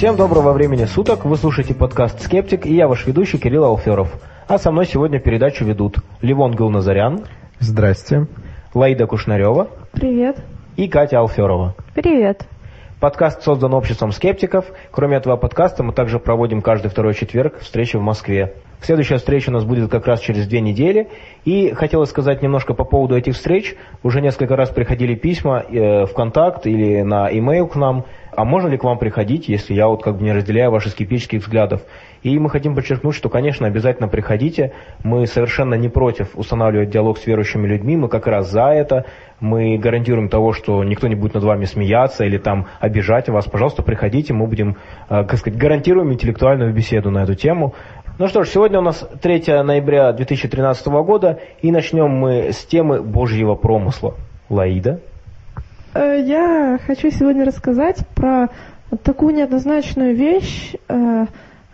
[0.00, 4.10] Всем доброго времени суток, вы слушаете подкаст «Скептик» и я ваш ведущий Кирилл Алферов.
[4.48, 7.26] А со мной сегодня передачу ведут Ливон Галназарян.
[7.58, 8.26] Здрасте.
[8.72, 9.68] Лаида Кушнарева.
[9.92, 10.42] Привет.
[10.78, 11.74] И Катя Алферова.
[11.94, 12.46] Привет.
[13.00, 14.66] Подкаст создан обществом скептиков.
[14.90, 18.56] Кроме этого подкаста мы также проводим каждый второй четверг встречи в Москве.
[18.82, 21.08] Следующая встреча у нас будет как раз через две недели.
[21.46, 23.74] И хотелось сказать немножко по поводу этих встреч.
[24.02, 28.04] Уже несколько раз приходили письма э, в контакт или на e-mail к нам.
[28.36, 31.40] А можно ли к вам приходить, если я вот как бы не разделяю ваши скептических
[31.40, 31.80] взглядов?
[32.22, 34.72] И мы хотим подчеркнуть, что, конечно, обязательно приходите.
[35.02, 37.96] Мы совершенно не против устанавливать диалог с верующими людьми.
[37.96, 39.06] Мы как раз за это.
[39.40, 43.46] Мы гарантируем того, что никто не будет над вами смеяться или там обижать вас.
[43.46, 44.34] Пожалуйста, приходите.
[44.34, 44.76] Мы будем,
[45.08, 47.74] э, как сказать, гарантируем интеллектуальную беседу на эту тему.
[48.18, 53.02] Ну что ж, сегодня у нас 3 ноября 2013 года, и начнем мы с темы
[53.02, 54.14] Божьего промысла.
[54.50, 55.00] Лаида?
[55.94, 58.48] Э, я хочу сегодня рассказать про
[59.04, 61.26] такую неоднозначную вещь, э,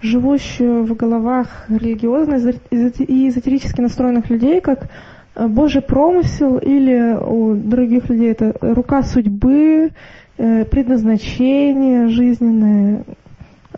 [0.07, 2.37] живущую в головах религиозно
[2.71, 4.89] и эзотерически настроенных людей, как
[5.35, 9.91] э, Божий промысел или у других людей это рука судьбы,
[10.37, 13.05] предназначение жизненное,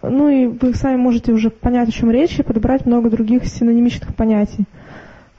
[0.02, 4.14] ну и вы сами можете уже понять, о чем речь, и подобрать много других синонимичных
[4.14, 4.64] понятий.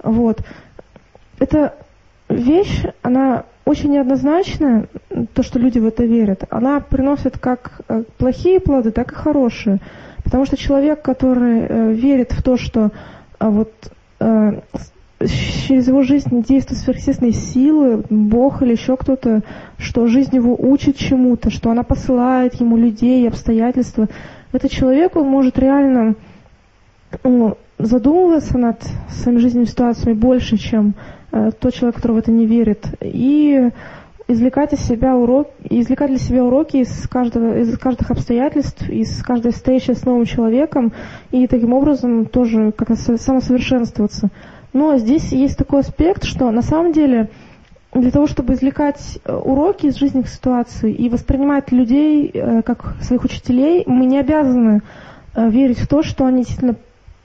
[0.04, 0.42] Вот.
[1.40, 1.76] Эта
[2.30, 4.88] вещь, она очень неоднозначная,
[5.34, 6.44] то, что люди в это верят.
[6.50, 9.80] Она приносит как э, плохие плоды, так и хорошие.
[10.30, 12.92] Потому что человек, который э, верит в то, что
[13.40, 13.72] э, вот
[15.20, 19.42] через его жизнь действуют сверхъестественные силы, Бог или еще кто-то,
[19.80, 24.08] что жизнь его учит чему-то, что она посылает ему людей, обстоятельства,
[24.52, 26.14] этот человек, он может реально
[27.24, 30.94] ну, задумываться над своими жизненными ситуациями больше, чем
[31.32, 33.72] э, тот человек, который в это не верит, и
[34.30, 39.52] извлекать из себя урок, извлекать для себя уроки из каждого, из каждых обстоятельств, из каждой
[39.52, 40.94] встречи с новым человеком,
[41.32, 44.30] и таким образом тоже как-то самосовершенствоваться.
[44.72, 47.30] Но здесь есть такой аспект, что на самом деле
[47.94, 53.24] для того, чтобы извлекать э, уроки из жизненных ситуаций и воспринимать людей э, как своих
[53.24, 54.84] учителей, мы не обязаны
[55.34, 56.76] э, верить в то, что они действительно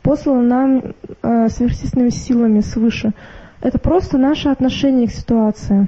[0.03, 0.83] посланы нам
[1.23, 3.13] сверхъестественными силами свыше.
[3.63, 5.87] Это просто наше отношение к ситуации.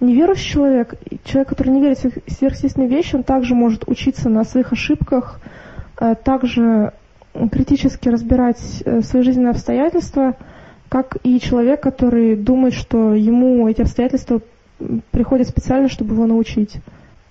[0.00, 0.94] Неверующий человек,
[1.24, 5.40] человек, который не верит в сверхъестественные вещи, он также может учиться на своих ошибках,
[6.24, 6.92] также
[7.50, 8.58] критически разбирать
[9.02, 10.36] свои жизненные обстоятельства–
[10.88, 14.40] как и человек, который думает, что ему эти обстоятельства
[15.10, 16.76] приходят специально, чтобы его научить.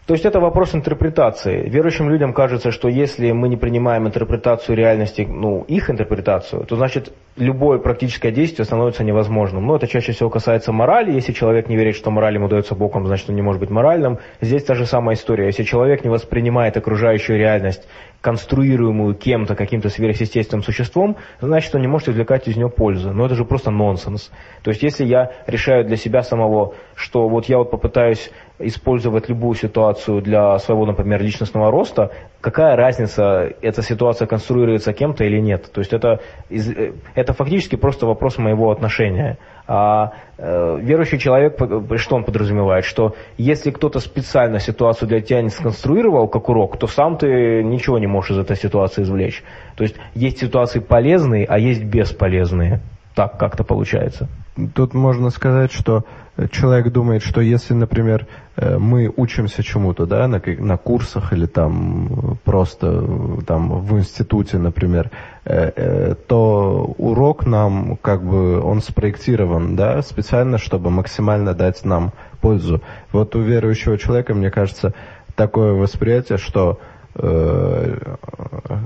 [0.07, 1.67] То есть это вопрос интерпретации.
[1.67, 7.11] Верующим людям кажется, что если мы не принимаем интерпретацию реальности, ну, их интерпретацию, то значит
[7.35, 9.65] любое практическое действие становится невозможным.
[9.67, 11.11] Но это чаще всего касается морали.
[11.11, 14.19] Если человек не верит, что мораль ему дается Богом, значит он не может быть моральным.
[14.39, 15.47] Здесь та же самая история.
[15.47, 17.85] Если человек не воспринимает окружающую реальность
[18.21, 23.11] конструируемую кем-то, каким-то сверхъестественным существом, значит, он не может извлекать из нее пользу.
[23.13, 24.31] Но это же просто нонсенс.
[24.63, 29.55] То есть, если я решаю для себя самого, что вот я вот попытаюсь использовать любую
[29.55, 35.71] ситуацию для своего, например, личностного роста, какая разница, эта ситуация конструируется кем-то или нет.
[35.71, 39.37] То есть это, э, это фактически просто вопрос моего отношения.
[39.67, 41.57] А э, верующий человек,
[41.97, 42.85] что он подразумевает?
[42.85, 47.99] Что если кто-то специально ситуацию для тебя не сконструировал как урок, то сам ты ничего
[47.99, 49.43] не можешь из этой ситуации извлечь.
[49.75, 52.81] То есть есть ситуации полезные, а есть бесполезные.
[53.17, 54.27] Так как-то получается.
[54.75, 56.05] Тут можно сказать, что
[56.51, 62.37] человек думает, что если, например, э, мы учимся чему-то, да, на, на курсах или там
[62.43, 65.09] просто там в институте, например,
[65.45, 72.13] э, э, то урок нам как бы он спроектирован, да, специально, чтобы максимально дать нам
[72.39, 72.83] пользу.
[73.11, 74.93] Вот у верующего человека, мне кажется,
[75.35, 76.79] такое восприятие, что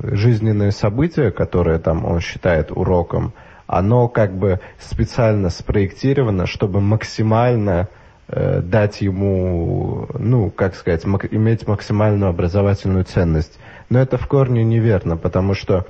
[0.04, 3.34] жизненные события, которые там он считает уроком,
[3.72, 7.88] оно как бы специально спроектировано, чтобы максимально
[8.28, 13.58] э, дать ему, ну, как сказать, мак- иметь максимальную образовательную ценность.
[13.90, 15.86] Но это в корне неверно, потому что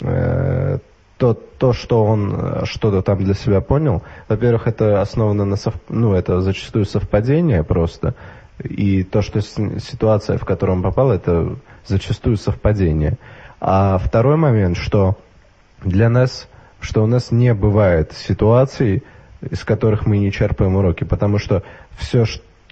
[0.00, 0.78] э,
[1.18, 5.74] то, то, что он что-то там для себя понял, во-первых, это основано на сов...
[5.88, 8.16] ну, это зачастую совпадение просто,
[8.58, 11.56] и то, что ситуация, в которую он попал, это
[11.86, 13.18] зачастую совпадение.
[13.60, 15.16] А второй момент, что
[15.84, 16.48] для нас
[16.80, 19.02] что у нас не бывает ситуаций,
[19.48, 21.62] из которых мы не черпаем уроки, потому что
[21.96, 22.24] все,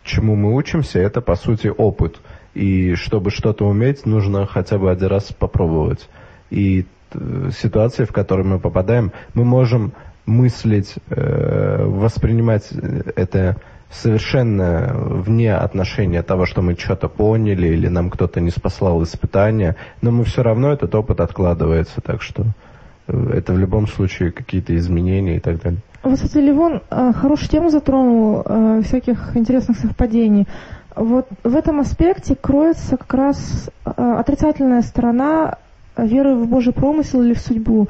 [0.02, 2.20] чему мы учимся, это по сути опыт.
[2.54, 6.08] И чтобы что-то уметь, нужно хотя бы один раз попробовать.
[6.50, 9.92] И э, ситуации, в которые мы попадаем, мы можем
[10.26, 12.70] мыслить, э, воспринимать
[13.16, 13.56] это
[13.90, 20.10] совершенно вне отношения того, что мы что-то поняли или нам кто-то не спаслал испытания, но
[20.10, 22.67] мы все равно этот опыт откладывается, так что э,
[23.08, 25.80] это в любом случае какие-то изменения и так далее.
[26.02, 30.46] Вот, кстати, Ливон э, хорошую тему затронул, э, всяких интересных совпадений.
[30.94, 35.58] Вот в этом аспекте кроется как раз отрицательная сторона
[35.96, 37.88] веры в Божий промысел или в судьбу.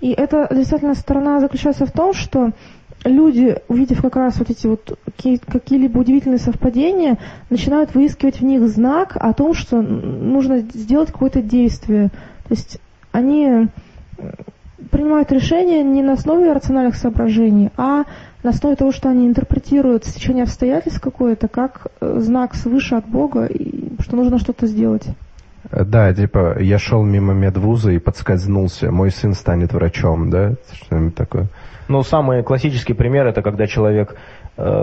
[0.00, 2.50] И эта отрицательная сторона заключается в том, что
[3.04, 7.18] люди, увидев как раз вот эти вот какие-либо удивительные совпадения,
[7.48, 12.08] начинают выискивать в них знак о том, что нужно сделать какое-то действие.
[12.48, 12.78] То есть
[13.12, 13.68] они
[14.90, 18.04] принимают решения не на основе рациональных соображений, а
[18.42, 23.46] на основе того, что они интерпретируют стечение обстоятельств какое-то, как э, знак свыше от Бога,
[23.46, 25.06] и что нужно что-то сделать.
[25.70, 30.54] Да, типа, я шел мимо медвуза и подскользнулся, мой сын станет врачом, да?
[30.72, 31.48] Что-нибудь такое.
[31.88, 34.16] Ну, самый классический пример это когда человек э,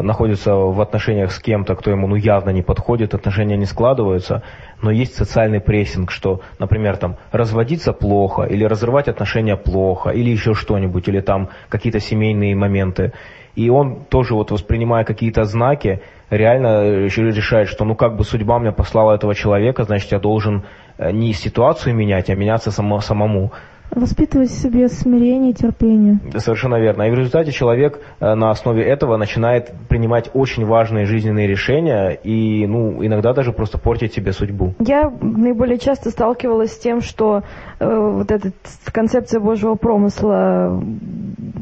[0.02, 4.44] находится в отношениях с кем-то, кто ему ну явно не подходит, отношения не складываются,
[4.82, 10.54] но есть социальный прессинг, что, например, там разводиться плохо, или разрывать отношения плохо, или еще
[10.54, 13.14] что-нибудь, или там какие-то семейные моменты.
[13.56, 18.60] И он тоже вот воспринимая какие-то знаки, реально э, решает, что ну как бы судьба
[18.60, 20.64] мне послала этого человека, значит я должен
[20.98, 23.52] э, не ситуацию менять, а меняться само, самому.
[23.92, 26.20] Воспитывать в себе смирение и терпение.
[26.38, 27.04] Совершенно верно.
[27.04, 32.68] И в результате человек э, на основе этого начинает принимать очень важные жизненные решения и
[32.68, 34.74] ну, иногда даже просто портить себе судьбу.
[34.80, 37.44] Я наиболее часто сталкивалась с тем, что
[37.80, 38.52] э, вот эта
[38.92, 40.84] концепция Божьего промысла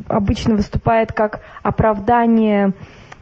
[0.07, 2.74] обычно выступает как оправдание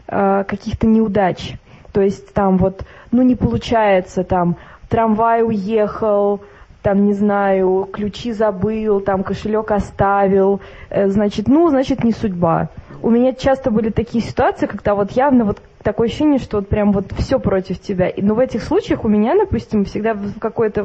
[0.08, 1.56] э, каких-то неудач.
[1.92, 4.58] То есть там вот, ну не получается, там
[4.90, 6.42] трамвай уехал,
[6.84, 10.60] там, не знаю, ключи забыл, там, кошелек оставил,
[10.90, 12.70] э, значит, ну, значит, не судьба.
[13.02, 16.92] У меня часто были такие ситуации, когда вот явно вот такое ощущение, что вот прям
[16.92, 18.12] вот все против тебя.
[18.18, 20.84] Но в этих случаях у меня, допустим, всегда какое-то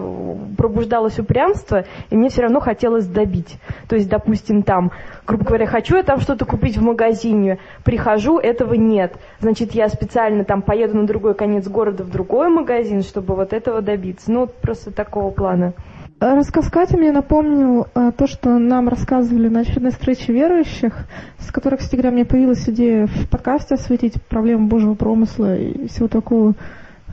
[0.57, 3.59] пробуждалось упрямство, и мне все равно хотелось добить.
[3.89, 4.91] То есть, допустим, там,
[5.27, 9.15] грубо говоря, хочу я там что-то купить в магазине, прихожу, этого нет.
[9.41, 13.81] Значит, я специально там поеду на другой конец города в другой магазин, чтобы вот этого
[13.81, 14.31] добиться.
[14.31, 15.73] Ну, вот просто такого плана.
[16.21, 21.07] Рассказ Кати мне напомнил а, то, что нам рассказывали на очередной встрече верующих,
[21.39, 26.09] с которой, кстати говоря, мне появилась идея в подкасте осветить проблему Божьего промысла и всего
[26.09, 26.55] такого.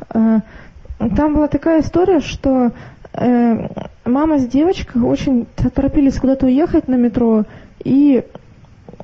[0.10, 0.40] А,
[1.16, 2.72] там была такая история, что
[3.14, 3.68] э,
[4.06, 7.44] мама с девочкой очень торопились куда-то уехать на метро,
[7.84, 8.24] и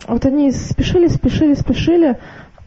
[0.08, 2.18] вот они спешили, спешили, спешили,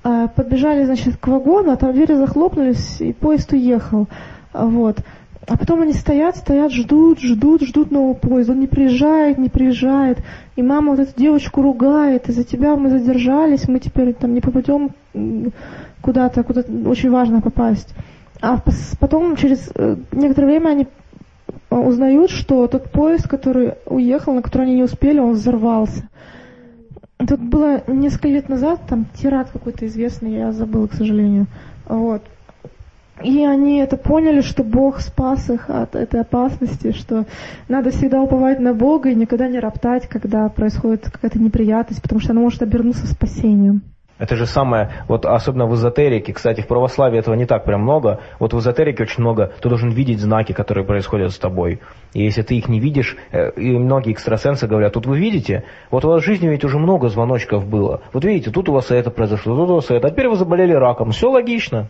[0.02, 4.06] подбежали, значит, к вагону, а там двери захлопнулись, и поезд уехал.
[4.52, 4.98] Вот.
[5.46, 8.52] А потом они стоят, стоят, ждут, ждут, ждут нового поезда.
[8.52, 10.18] Он не приезжает, не приезжает.
[10.56, 12.28] И мама вот эту девочку ругает.
[12.28, 14.90] Из-за тебя мы задержались, мы теперь там не попадем
[16.00, 17.94] куда-то, куда очень важно попасть.
[18.40, 18.62] А
[19.00, 20.86] потом, через э, некоторое время, они
[21.70, 26.08] узнают, что тот поезд, который уехал, на который они не успели, он взорвался.
[27.18, 31.46] Тут было несколько лет назад, там теракт какой-то известный, я забыла, к сожалению.
[31.86, 32.22] Вот.
[33.22, 37.26] И они это поняли, что Бог спас их от этой опасности, что
[37.68, 42.32] надо всегда уповать на Бога и никогда не роптать, когда происходит какая-то неприятность, потому что
[42.32, 43.82] она может обернуться спасением.
[44.16, 48.20] Это же самое, вот особенно в эзотерике, кстати, в православии этого не так прям много,
[48.38, 51.80] вот в эзотерике очень много, ты должен видеть знаки, которые происходят с тобой.
[52.12, 56.04] И если ты их не видишь, э, и многие экстрасенсы говорят, тут вы видите, вот
[56.04, 58.02] у вас в жизни ведь уже много звоночков было.
[58.12, 60.72] Вот видите, тут у вас это произошло, тут у вас это, а теперь вы заболели
[60.72, 61.88] раком, все логично.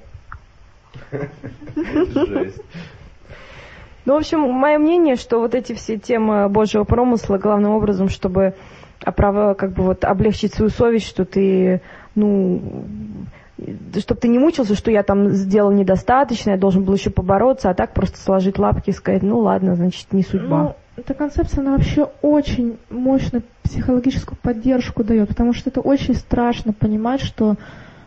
[4.06, 8.54] Ну, в общем, мое мнение, что вот эти все темы Божьего промысла главным образом, чтобы
[9.02, 9.56] оправ...
[9.56, 11.80] как бы вот облегчить свою совесть, что ты,
[12.14, 12.84] ну,
[13.98, 17.74] чтобы ты не мучился, что я там сделал недостаточно, я должен был еще побороться, а
[17.74, 20.62] так просто сложить лапки и сказать, ну ладно, значит, не судьба.
[20.62, 26.72] Ну, эта концепция, она вообще очень мощную психологическую поддержку дает, потому что это очень страшно
[26.72, 27.56] понимать, что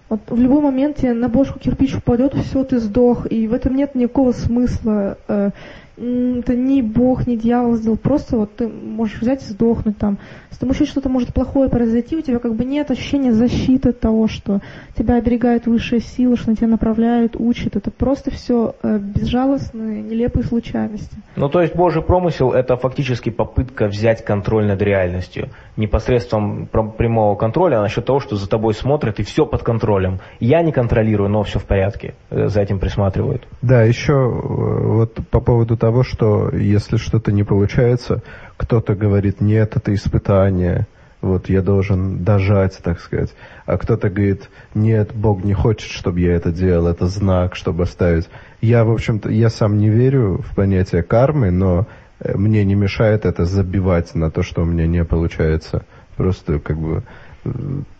[0.09, 3.75] вот в любой момент тебе на бошку кирпич упадет, все, ты сдох, и в этом
[3.75, 5.17] нет никакого смысла.
[5.27, 5.51] Э,
[5.97, 10.19] это ни Бог, ни дьявол сделал, просто вот ты можешь взять и сдохнуть там.
[10.51, 13.99] С тобой еще что-то может плохое произойти, у тебя как бы нет ощущения защиты от
[13.99, 14.61] того, что
[14.97, 17.75] тебя оберегает высшая сила, что на тебя направляют, учат.
[17.75, 21.15] Это просто все э, безжалостные, нелепые случайности.
[21.35, 25.49] Ну, то есть Божий промысел– это фактически попытка взять контроль над реальностью.
[25.75, 30.19] Непосредством прямого контроля, а насчет того, что за тобой смотрят, и все под контролем.
[30.39, 32.15] Я не контролирую, но все в порядке.
[32.29, 33.47] Э, за этим присматривают.
[33.61, 38.21] Да, еще э, вот по поводу того, того, что если что-то не получается,
[38.57, 40.85] кто-то говорит, нет, это испытание,
[41.21, 43.33] вот я должен дожать, так сказать.
[43.65, 48.27] А кто-то говорит, нет, Бог не хочет, чтобы я это делал, это знак, чтобы оставить.
[48.59, 51.87] Я, в общем-то, я сам не верю в понятие кармы, но
[52.19, 55.85] э, мне не мешает это забивать на то, что у меня не получается.
[56.17, 57.03] Просто как бы...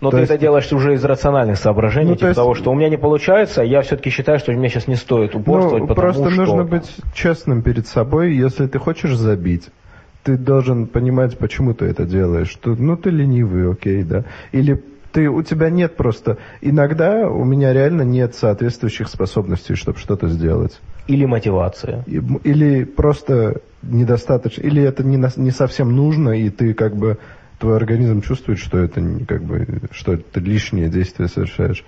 [0.01, 0.31] Но ты есть...
[0.31, 2.35] это делаешь уже из рациональных соображений, ну, типа есть...
[2.37, 5.81] того, что у меня не получается, я все-таки считаю, что мне сейчас не стоит упорствовать,
[5.81, 6.39] ну, потому просто что...
[6.39, 9.69] нужно быть честным перед собой, если ты хочешь забить,
[10.27, 12.49] ты должен понимать, почему ты это делаешь.
[12.49, 14.25] Что, ну, ты ленивый, окей, да.
[14.51, 16.37] Или ты, у тебя нет просто...
[16.59, 20.81] Иногда у меня реально нет соответствующих способностей, чтобы что-то сделать.
[21.07, 22.03] Или мотивация.
[22.43, 24.61] Или просто недостаточно...
[24.61, 27.17] Или это не, не совсем нужно, и ты как бы...
[27.59, 29.65] Твой организм чувствует, что это как бы...
[29.91, 31.83] Что ты лишнее действие совершаешь.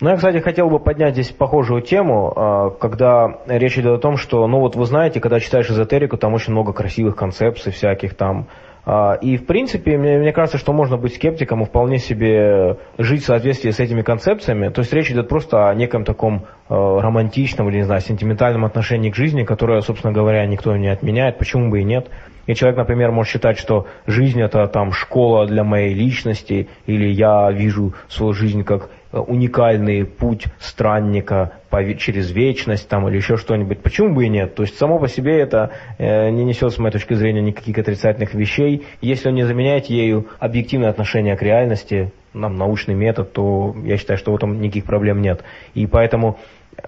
[0.00, 4.16] Ну, я, кстати, хотел бы поднять здесь похожую тему, а, когда речь идет о том,
[4.16, 8.46] что, ну вот вы знаете, когда читаешь эзотерику, там очень много красивых концепций всяких там.
[8.86, 13.24] А, и, в принципе, мне, мне кажется, что можно быть скептиком и вполне себе жить
[13.24, 14.70] в соответствии с этими концепциями.
[14.70, 19.10] То есть речь идет просто о неком таком а, романтичном или, не знаю, сентиментальном отношении
[19.10, 22.08] к жизни, которое, собственно говоря, никто не отменяет, почему бы и нет.
[22.46, 27.50] И человек, например, может считать, что жизнь это там школа для моей личности, или я
[27.52, 31.52] вижу свою жизнь как уникальный путь странника
[31.98, 33.80] через вечность там, или еще что-нибудь.
[33.80, 34.54] Почему бы и нет?
[34.54, 38.34] То есть само по себе это э, не несет, с моей точки зрения, никаких отрицательных
[38.34, 38.86] вещей.
[39.00, 44.18] Если он не заменяет ею объективное отношение к реальности, нам научный метод, то я считаю,
[44.18, 45.42] что в этом никаких проблем нет.
[45.74, 46.38] И поэтому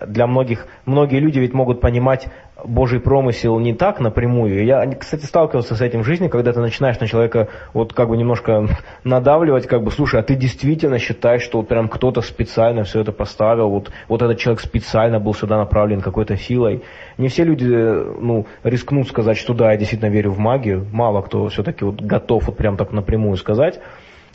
[0.07, 2.29] для многих, многие люди ведь могут понимать
[2.65, 4.65] Божий промысел не так напрямую.
[4.65, 8.17] Я, кстати, сталкивался с этим в жизни, когда ты начинаешь на человека вот как бы
[8.17, 8.67] немножко
[9.05, 13.13] надавливать, как бы, слушай, а ты действительно считаешь, что вот прям кто-то специально все это
[13.13, 16.83] поставил, вот, вот этот человек специально был сюда направлен какой-то силой.
[17.19, 20.87] Не все люди, ну, рискнут сказать, что да, я действительно верю в магию.
[20.93, 23.81] Мало кто все-таки вот готов вот прям так напрямую сказать.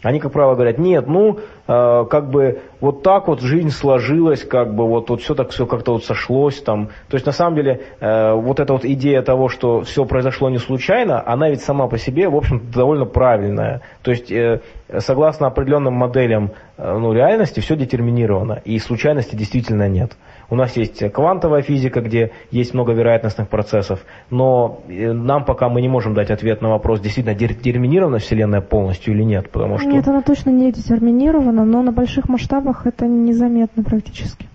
[0.04, 4.75] Они, как правило, говорят, нет, ну, э, как бы вот так вот жизнь сложилась, как
[4.75, 6.89] бы вот, вот все так все как-то вот сошлось там.
[7.10, 10.60] То есть, на самом деле, э, вот эта вот идея того, что все произошло не
[10.60, 13.82] случайно, она ведь сама по себе, в общем-то, довольно правильная.
[14.04, 14.62] То есть, э,
[15.00, 20.12] согласно определенным моделям э, ну, реальности, все детерминировано, и случайности действительно нет.
[20.50, 25.82] У нас есть квантовая физика, где есть много вероятностных процессов, но э, нам пока мы
[25.82, 29.89] не можем дать ответ на вопрос, действительно детерминирована Вселенная полностью или нет, потому что...
[29.89, 34.48] Нет, она точно не детерминирована, но на больших масштабах это незаметно практически.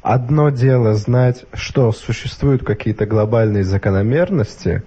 [0.00, 4.82] Одно дело знать, что существуют какие-то глобальные закономерности,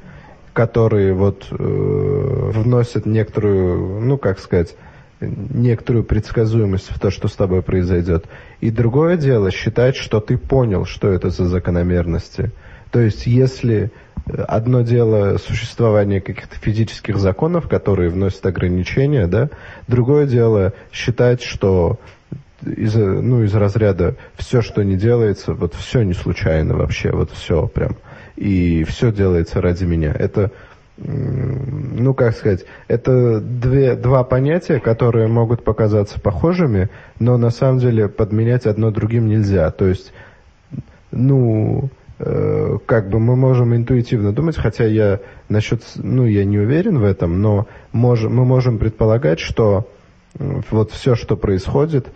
[0.54, 4.76] которые вот э, вносят некоторую, ну как сказать,
[5.20, 8.26] некоторую предсказуемость в то, что с тобой произойдет.
[8.62, 12.52] И другое дело считать, что ты понял, что это за закономерности.
[12.92, 13.92] То есть, если
[14.48, 19.50] одно дело существование каких-то физических законов, которые вносят ограничения, да,
[19.88, 22.00] другое дело считать, что
[22.66, 27.68] из, ну, из разряда все, что не делается, вот все не случайно вообще, вот все
[27.68, 27.96] прям.
[28.36, 30.14] И все делается ради меня.
[30.18, 30.52] Это
[30.98, 36.90] ну, как сказать, это две, два понятия, которые могут показаться похожими,
[37.20, 39.70] но на самом деле подменять одно другим нельзя.
[39.70, 40.12] То есть,
[41.12, 41.90] ну,
[42.20, 47.04] э, как бы мы можем интуитивно думать, хотя я насчет, ну, я не уверен в
[47.04, 49.88] этом, но мож, мы можем предполагать, что
[50.72, 52.08] вот все, что происходит,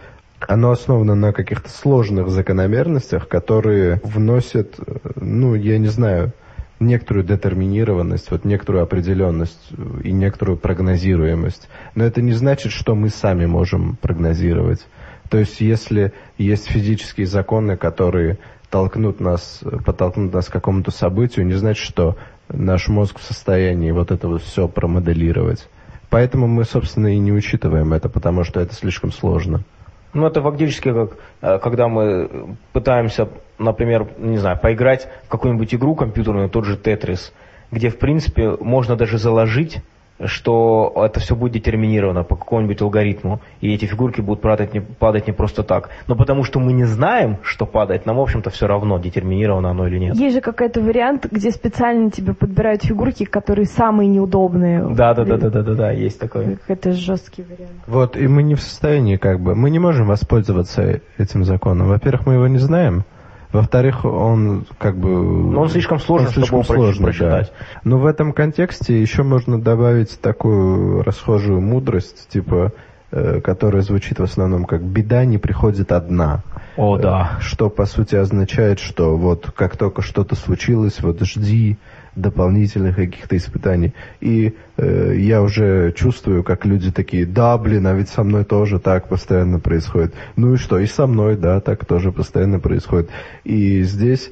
[0.47, 6.33] оно основано на каких-то сложных закономерностях, которые вносят, э, ну, я не знаю,
[6.81, 9.71] некоторую детерминированность, вот некоторую определенность
[10.03, 11.69] и некоторую прогнозируемость.
[11.95, 14.85] Но это не значит, что мы сами можем прогнозировать.
[15.29, 21.53] То есть, если есть физические законы, которые толкнут нас, подтолкнут нас к какому-то событию, не
[21.53, 22.17] значит, что
[22.49, 25.69] наш мозг в состоянии вот это вот все промоделировать.
[26.09, 29.63] Поэтому мы, собственно, и не учитываем это, потому что это слишком сложно.
[30.13, 35.95] Ну, это фактически как, э, когда мы пытаемся, например, не знаю, поиграть в какую-нибудь игру
[35.95, 37.33] компьютерную, тот же Тетрис,
[37.71, 39.79] где, в принципе, можно даже заложить
[40.25, 45.27] что это все будет детерминировано по какому-нибудь алгоритму, и эти фигурки будут падать не, падать
[45.27, 45.89] не просто так.
[46.07, 49.87] Но потому что мы не знаем, что падает, нам, в общем-то, все равно, детерминировано оно
[49.87, 50.15] или нет.
[50.15, 54.81] Есть же какой-то вариант, где специально тебе подбирают фигурки, которые самые неудобные.
[54.93, 56.57] Да, да, да, да, да, да, да, есть такой.
[56.67, 57.71] Это жесткий вариант.
[57.87, 61.87] Вот, и мы не в состоянии, как бы, мы не можем воспользоваться этим законом.
[61.87, 63.03] Во-первых, мы его не знаем.
[63.51, 65.09] Во-вторых, он как бы...
[65.09, 67.51] Но он слишком сложный, он слишком чтобы сложный, прочитать.
[67.59, 67.79] Да.
[67.83, 72.71] Но в этом контексте еще можно добавить такую расхожую мудрость, типа,
[73.11, 76.43] э, которая звучит в основном как «беда не приходит одна».
[76.77, 77.37] О, да.
[77.39, 81.77] Э, что, по сути, означает, что вот как только что-то случилось, вот жди,
[82.15, 83.93] дополнительных каких-то испытаний.
[84.19, 88.79] И э, я уже чувствую, как люди такие, да, блин, а ведь со мной тоже
[88.79, 90.13] так постоянно происходит.
[90.35, 93.09] Ну и что, и со мной, да, так тоже постоянно происходит.
[93.43, 94.31] И здесь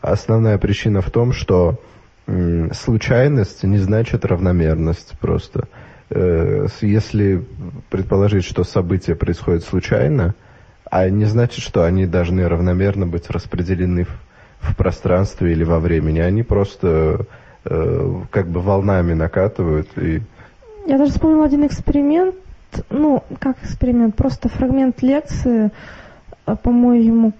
[0.00, 1.80] основная причина в том, что
[2.26, 5.68] э, случайность не значит равномерность просто.
[6.10, 7.44] Э, если
[7.90, 10.34] предположить, что события происходят случайно,
[10.90, 14.06] а не значит, что они должны равномерно быть распределены
[14.60, 16.20] в, пространстве или во времени.
[16.20, 17.26] Они просто
[17.64, 19.88] э, как бы волнами накатывают.
[19.96, 20.22] И...
[20.86, 22.34] Я даже вспомнила один эксперимент,
[22.88, 25.70] ну, как эксперимент, просто фрагмент лекции,
[26.46, 27.32] э, по-моему,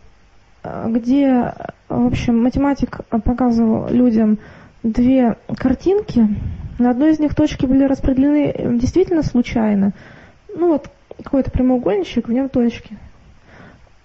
[0.62, 1.54] э, где,
[1.88, 4.38] в общем, математик показывал людям
[4.82, 6.28] две картинки.
[6.78, 9.92] На одной из них точки были распределены действительно случайно.
[10.54, 10.90] Ну вот
[11.22, 12.96] какой-то прямоугольничек, в нем точки.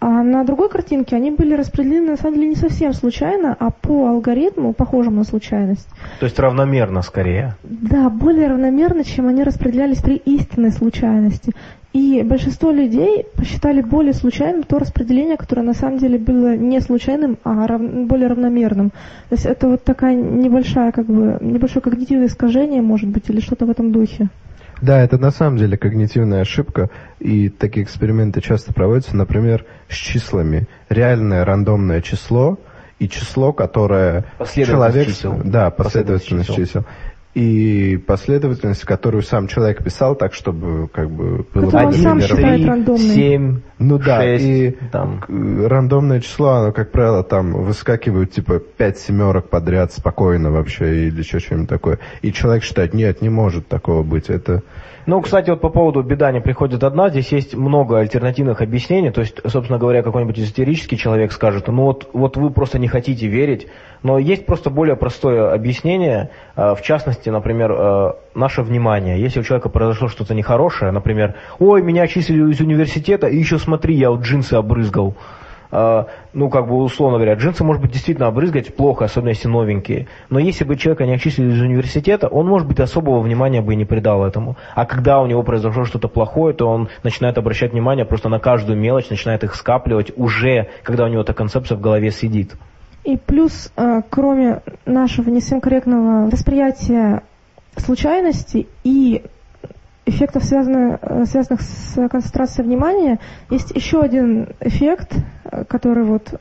[0.08, 4.08] А на другой картинке они были распределены, на самом деле, не совсем случайно, а по
[4.08, 5.88] алгоритму, похожему на случайность.
[6.20, 7.56] То есть равномерно скорее?
[7.64, 11.54] Да, более равномерно, чем они распределялись при истинной случайности.
[11.94, 17.40] И большинство людей посчитали более случайным то распределение, которое на самом деле было не случайным,
[17.44, 17.82] а рав...
[17.82, 18.92] более равномерным.
[19.30, 23.66] То есть это вот такая небольшая, как бы, небольшое когнитивное искажение, может быть, или что-то
[23.66, 24.30] в этом духе.
[24.82, 26.90] Да, это на самом деле когнитивная ошибка,
[27.20, 30.68] и такие эксперименты часто проводятся, например, с числами.
[30.90, 32.60] Реальное рандомное число
[33.00, 35.08] и число, которое человек...
[35.08, 35.40] Чисел.
[35.44, 36.66] Да, последовательность, чисел.
[36.66, 36.86] чисел
[37.36, 43.10] и последовательность, которую сам человек писал, так чтобы как бы было бы сам считает рандомной.
[43.10, 45.22] 7, ну да, 6, и там.
[45.28, 51.40] рандомное число, оно, как правило, там выскакивают типа 5 семерок подряд спокойно вообще или еще
[51.40, 52.00] что-нибудь такое.
[52.22, 54.30] И человек считает, нет, не может такого быть.
[54.30, 54.64] Это
[55.06, 59.22] ну, кстати, вот по поводу беда не приходит одна, здесь есть много альтернативных объяснений, то
[59.22, 63.68] есть, собственно говоря, какой-нибудь эзотерический человек скажет, ну вот, вот вы просто не хотите верить,
[64.02, 69.22] но есть просто более простое объяснение, э, в частности, например, э, наше внимание.
[69.22, 73.96] Если у человека произошло что-то нехорошее, например, ой, меня отчислили из университета, и еще смотри,
[73.96, 75.16] я вот джинсы обрызгал,
[76.34, 80.08] ну, как бы, условно говоря, джинсы, может быть, действительно обрызгать плохо, особенно если новенькие.
[80.30, 83.76] Но если бы человека не отчислили из университета, он, может быть, особого внимания бы и
[83.76, 84.56] не придал этому.
[84.74, 88.78] А когда у него произошло что-то плохое, то он начинает обращать внимание просто на каждую
[88.78, 92.56] мелочь, начинает их скапливать уже, когда у него эта концепция в голове сидит.
[93.04, 97.22] И плюс, а, кроме нашего не совсем корректного восприятия
[97.78, 99.24] случайности и
[100.06, 105.14] эффектов, связанных, э, связанных с концентрацией внимания, есть еще один эффект,
[105.46, 106.40] э, который вот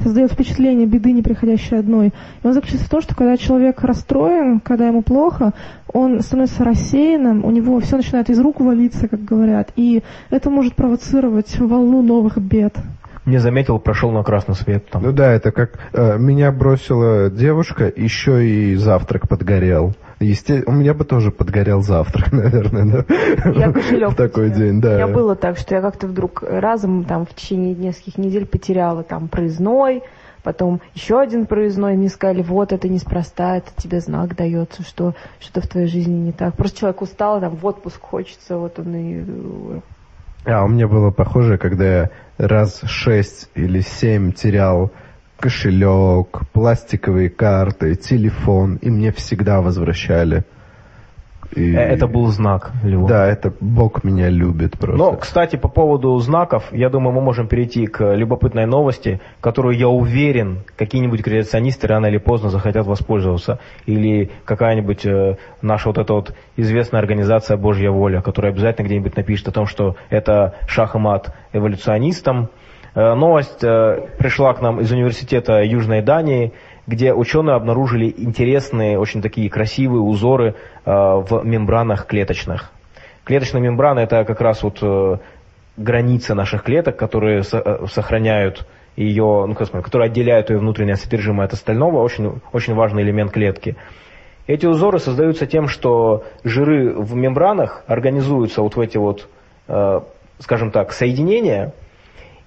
[0.00, 2.08] создает впечатление беды, не приходящей одной.
[2.42, 5.52] И он заключается в том, что когда человек расстроен, когда ему плохо,
[5.92, 10.74] он становится рассеянным, у него все начинает из рук валиться, как говорят, и это может
[10.74, 12.76] провоцировать волну новых бед.
[13.24, 14.88] Не заметил, прошел на красный свет.
[14.88, 15.02] Там.
[15.02, 19.94] Ну да, это как э, меня бросила девушка, еще и завтрак подгорел.
[20.18, 20.62] Есте...
[20.66, 23.50] У меня бы тоже подгорел завтрак, наверное, да?
[23.50, 24.92] Я кошелек в такой день, да.
[24.92, 29.02] У меня было так, что я как-то вдруг разом там в течение нескольких недель потеряла
[29.02, 30.02] там проездной,
[30.42, 35.60] потом еще один проездной, мне сказали, вот это неспроста, это тебе знак дается, что что-то
[35.60, 36.56] в твоей жизни не так.
[36.56, 39.24] Просто человек устал, там в отпуск хочется, вот он и...
[40.46, 44.92] А у меня было похоже, когда я раз шесть или семь терял
[45.38, 50.44] кошелек, пластиковые карты, телефон, и мне всегда возвращали.
[51.54, 51.74] И...
[51.74, 53.08] Э, это был знак, Львов.
[53.08, 54.96] Да, это Бог меня любит просто.
[54.96, 59.88] Но, кстати, по поводу знаков, я думаю, мы можем перейти к любопытной новости, которую, я
[59.88, 63.60] уверен, какие-нибудь креационисты рано или поздно захотят воспользоваться.
[63.86, 69.48] Или какая-нибудь э, наша вот эта вот известная организация «Божья воля», которая обязательно где-нибудь напишет
[69.48, 72.50] о том, что это шах и мат эволюционистам,
[72.96, 76.54] новость э, пришла к нам из университета Южной Дании,
[76.86, 80.54] где ученые обнаружили интересные, очень такие красивые узоры
[80.86, 82.72] э, в мембранах клеточных.
[83.24, 84.82] Клеточная мембрана это как раз вот
[85.76, 91.52] границы наших клеток, которые сохраняют ее, ну, как сказать, которые отделяют ее внутреннее содержимое от
[91.52, 93.76] остального, очень, очень важный элемент клетки.
[94.46, 99.28] Эти узоры создаются тем, что жиры в мембранах организуются вот в эти вот,
[100.38, 101.74] скажем так, соединения–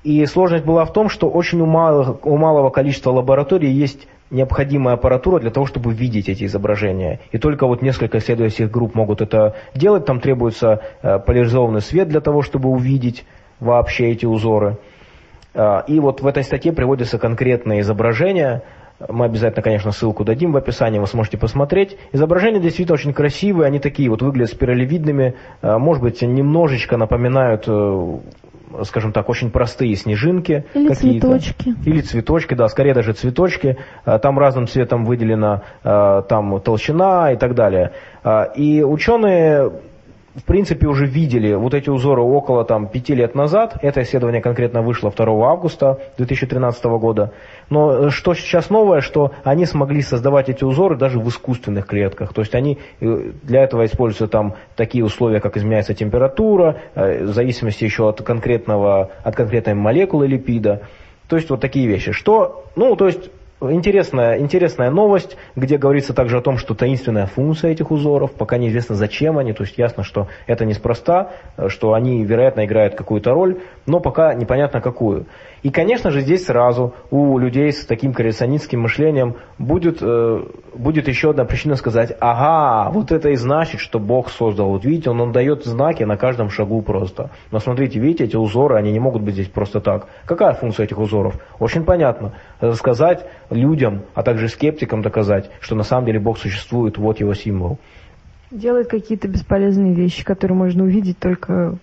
[0.04, 4.96] и сложность была в том, что очень у малого, у малого количества лабораторий есть необходимая
[4.96, 7.20] аппаратура для того, чтобы видеть эти изображения.
[7.32, 10.06] И только вот несколько исследовательских групп могут это делать.
[10.06, 13.26] Там требуется э, поляризованный свет для того, чтобы увидеть
[13.60, 14.78] вообще эти узоры.
[15.54, 18.64] Э, и вот в этой статье приводятся конкретные изображения.
[19.08, 21.98] Мы обязательно, конечно, ссылку дадим в описании, вы сможете посмотреть.
[22.12, 27.68] Изображения действительно очень красивые, они такие вот выглядят спиралевидными, э, может быть, немножечко напоминают
[28.84, 30.66] скажем так, очень простые снежинки.
[30.74, 31.76] Или цветочки.
[31.86, 33.78] Или цветочки, да, скорее даже цветочки.
[34.06, 37.92] А, Там разным цветом выделена а, там толщина и так далее.
[38.24, 39.72] А, И ученые
[40.36, 43.78] в принципе, уже видели вот эти узоры около там, пяти лет назад.
[43.82, 47.34] Это исследование конкретно вышло 2 августа 2013 года.
[47.70, 52.34] Но э, что сейчас новое, что они смогли создавать эти узоры даже в искусственных клетках.
[52.34, 57.34] То есть они э, для этого используются там такие условия, как изменяется температура, э, в
[57.34, 60.84] зависимости еще от конкретного, от конкретной молекулы липида.
[61.28, 62.12] То есть вот такие вещи.
[62.12, 63.30] Что, ну, то есть
[63.62, 68.96] Интересная, интересная новость, где говорится также о том, что таинственная функция этих узоров, пока неизвестно
[68.96, 73.60] зачем они, то есть ясно, что это неспроста, э, что они, вероятно, играют какую-то роль,
[73.86, 75.26] но пока непонятно какую.
[75.64, 80.44] И, конечно же, здесь сразу у людей с таким коррекционистским мышлением будет, э,
[80.76, 84.70] будет еще одна причина сказать, ага, вот это и значит, что Бог создал.
[84.70, 87.32] Вот видите, он, он дает знаки на каждом шагу просто.
[87.52, 90.08] Но смотрите, видите, эти узоры, они не могут быть здесь просто так.
[90.26, 91.36] Какая функция этих узоров?
[91.60, 92.34] Очень понятно.
[92.74, 97.80] Сказать людям, а также скептикам доказать, что на самом деле Бог существует, вот его символ.
[98.52, 101.78] Делает какие-то бесполезные вещи, которые можно увидеть только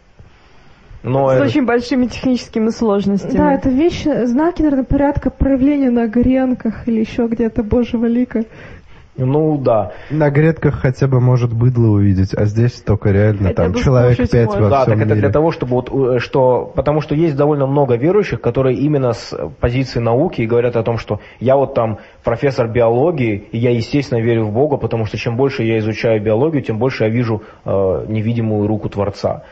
[1.07, 3.39] Но с это- очень большими техническими сложностями.
[3.39, 8.45] Да, это вещи, знаки, наверное, порядка проявления на гренках или еще где-то Божьего лика.
[9.19, 9.93] Ну да.
[10.11, 14.55] На грядках хотя бы может быдло увидеть, а здесь только реально Хотя там человек пять
[14.55, 15.21] во да, всем так это мире.
[15.21, 19.35] для того, чтобы вот, э, что, потому что есть довольно много верующих, которые именно с
[19.59, 24.21] позиции науки и говорят о том, что я вот там профессор биологии, и я естественно
[24.21, 28.05] верю в Бога, потому что чем больше я изучаю биологию, тем больше я вижу э,
[28.09, 29.45] невидимую руку Творца.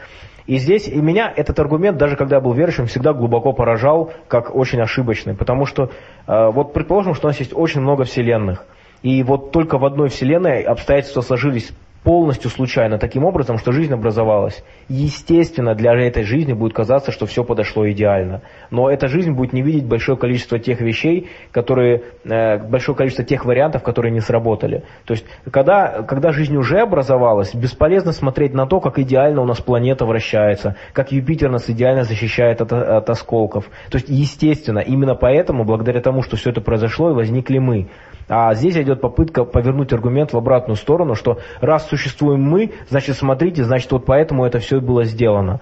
[0.46, 4.54] И здесь и меня этот аргумент, даже когда я был верующим, всегда глубоко поражал, как
[4.54, 5.34] очень ошибочный.
[5.34, 5.90] Потому что
[6.26, 8.66] э, вот предположим, что у нас есть очень много вселенных.
[9.02, 11.72] И вот только в одной вселенной обстоятельства сложились
[12.04, 14.62] полностью случайно, таким образом, что жизнь образовалась.
[14.88, 18.42] Естественно, для этой жизни будет казаться, что все подошло идеально.
[18.70, 23.46] Но эта жизнь будет не видеть большое количество тех вещей, которые, э, большое количество тех
[23.46, 24.84] вариантов, которые не сработали.
[25.06, 29.60] То есть, когда, когда жизнь уже образовалась, бесполезно смотреть на то, как идеально у нас
[29.62, 33.70] планета вращается, как Юпитер нас идеально защищает от, от осколков.
[33.90, 37.88] То есть, естественно, именно поэтому, благодаря тому, что все это произошло, и возникли мы.
[38.28, 43.64] А здесь идет попытка повернуть аргумент в обратную сторону, что раз существуем мы, значит, смотрите,
[43.64, 45.60] значит, вот поэтому это все было сделано.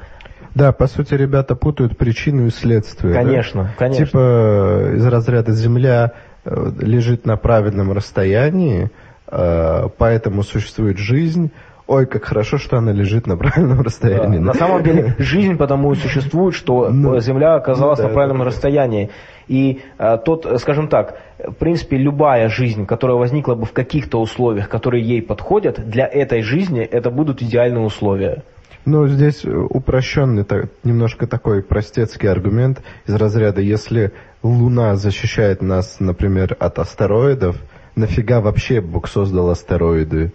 [0.54, 3.14] Да, по сути, ребята путают причину и следствие.
[3.14, 3.22] да?
[3.22, 4.06] Конечно, конечно.
[4.06, 6.12] Типа из разряда Земля
[6.44, 8.90] э, лежит на правильном расстоянии,
[9.28, 11.50] э, поэтому существует жизнь.
[11.92, 13.82] Ой, как хорошо, что она лежит на правильном Да.
[13.84, 14.38] расстоянии.
[14.38, 18.38] На самом деле жизнь потому и существует, что Ну, Земля оказалась ну да, на правильном
[18.38, 18.50] да, да.
[18.50, 19.10] расстоянии.
[19.46, 24.22] И э, тот, э, скажем так, в принципе, любая жизнь, которая возникла бы в каких-то
[24.22, 28.42] условиях, которые ей подходят, для этой жизни это будут идеальные условия.
[28.86, 35.96] Ну, здесь э, упрощенный, так- немножко такой простецкий аргумент из разряда, если Луна защищает нас,
[36.00, 37.56] например, от астероидов,
[37.96, 40.32] нафига вообще Бог создал астероиды?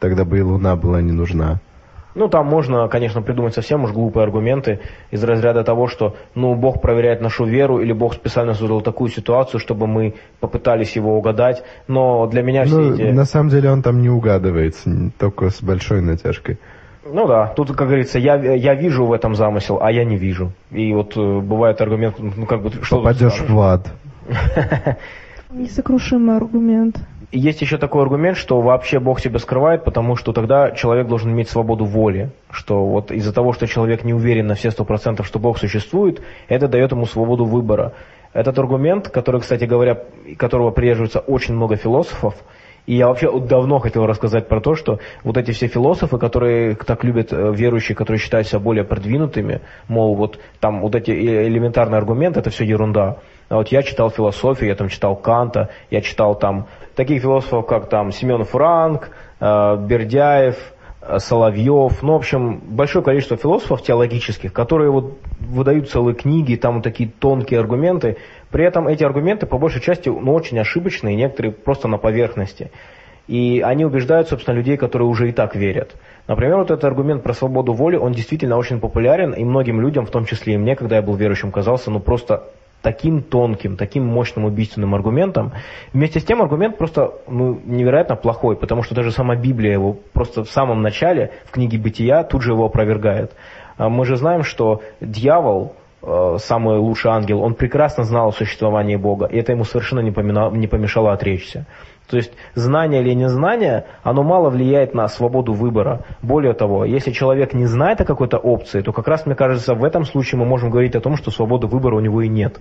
[0.00, 1.60] Тогда бы и Луна была не нужна.
[2.14, 4.80] Ну, там можно, конечно, придумать совсем уж глупые аргументы
[5.10, 9.58] из разряда того, что, ну, Бог проверяет нашу веру, или Бог специально создал такую ситуацию,
[9.58, 11.64] чтобы мы попытались его угадать.
[11.88, 13.02] Но для меня все Ну, эти...
[13.12, 16.58] на самом деле он там не угадывается, только с большой натяжкой.
[17.04, 20.52] Ну да, тут, как говорится, я, я вижу в этом замысел, а я не вижу.
[20.70, 23.92] И вот э, бывает аргумент, ну, как бы, что Попадешь в ад.
[25.50, 26.96] Несокрушимый аргумент.
[27.34, 31.48] Есть еще такой аргумент, что вообще Бог себя скрывает, потому что тогда человек должен иметь
[31.48, 32.30] свободу воли.
[32.48, 36.22] Что вот из-за того, что человек не уверен на все сто процентов, что Бог существует,
[36.46, 37.92] это дает ему свободу выбора.
[38.32, 40.00] Этот аргумент, который, кстати говоря,
[40.38, 42.36] которого придерживаются очень много философов,
[42.86, 47.02] и я вообще давно хотел рассказать про то, что вот эти все философы, которые так
[47.02, 51.98] любят э, верующие, которые считают себя более продвинутыми, мол, вот там вот эти э- элементарные
[51.98, 53.16] аргументы, это все ерунда.
[53.48, 57.88] А вот я читал философию, я там читал Канта, я читал там таких философов, как
[57.88, 60.56] там Семен Франк, э, Бердяев,
[61.02, 66.76] э, Соловьев, ну, в общем, большое количество философов теологических, которые вот выдают целые книги, там
[66.76, 68.16] вот такие тонкие аргументы.
[68.50, 72.70] При этом эти аргументы, по большей части, ну, очень ошибочные, некоторые просто на поверхности.
[73.26, 75.94] И они убеждают, собственно, людей, которые уже и так верят.
[76.26, 80.10] Например, вот этот аргумент про свободу воли, он действительно очень популярен, и многим людям, в
[80.10, 82.44] том числе и мне, когда я был верующим, казался, ну, просто
[82.84, 85.52] таким тонким, таким мощным убийственным аргументом.
[85.94, 90.44] Вместе с тем аргумент просто ну, невероятно плохой, потому что даже сама Библия его просто
[90.44, 93.32] в самом начале, в книге Бытия, тут же его опровергает.
[93.78, 98.96] А Мы же знаем, что дьявол, э, самый лучший ангел, он прекрасно знал о существовании
[98.96, 101.64] Бога, и это ему совершенно не помешало отречься.
[102.08, 106.04] То есть знание или незнание, оно мало влияет на свободу выбора.
[106.22, 109.84] Более того, если человек не знает о какой-то опции, то как раз, мне кажется, в
[109.84, 112.60] этом случае мы можем говорить о том, что свободы выбора у него и нет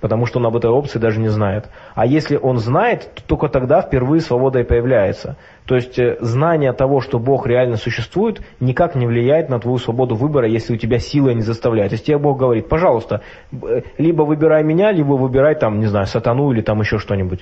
[0.00, 1.68] потому что он об этой опции даже не знает.
[1.94, 5.36] А если он знает, то только тогда впервые свобода и появляется.
[5.66, 10.14] То есть э, знание того, что Бог реально существует, никак не влияет на твою свободу
[10.14, 11.92] выбора, если у тебя сила не заставляет.
[11.92, 13.20] Есть тебе Бог говорит, пожалуйста,
[13.52, 17.40] э, либо выбирай меня, либо выбирай там, не знаю, сатану или там еще что-нибудь.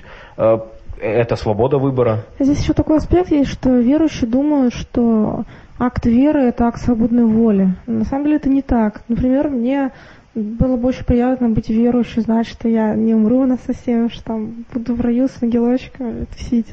[0.99, 2.25] Это свобода выбора.
[2.39, 5.45] Здесь еще такой аспект есть, что верующие думают, что
[5.77, 7.75] акт веры– это акт свободной воли.
[7.87, 9.01] На самом деле это не так.
[9.07, 9.91] Например, мне
[10.35, 14.65] было бы очень приятно быть верующей, знать, что я не умру на совсем, что там
[14.73, 16.67] буду в раю с ангелочками тусить.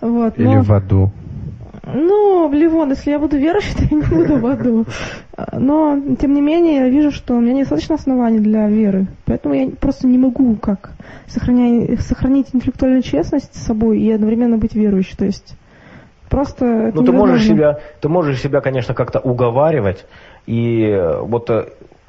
[0.00, 0.36] Вот.
[0.36, 0.52] Но...
[0.52, 1.10] Или в аду.
[1.94, 4.84] Ну, Ливон, если я буду верующей, то я не буду в аду.
[5.52, 9.06] Но, тем не менее, я вижу, что у меня недостаточно оснований для веры.
[9.24, 10.90] Поэтому я просто не могу как
[11.26, 15.16] сохранять, сохранить интеллектуальную честность с собой и одновременно быть верующей.
[15.16, 15.56] То есть
[16.28, 16.92] просто...
[16.94, 20.04] Ну, ты можешь себя, ты можешь себя, конечно, как-то уговаривать.
[20.46, 21.68] И вот э,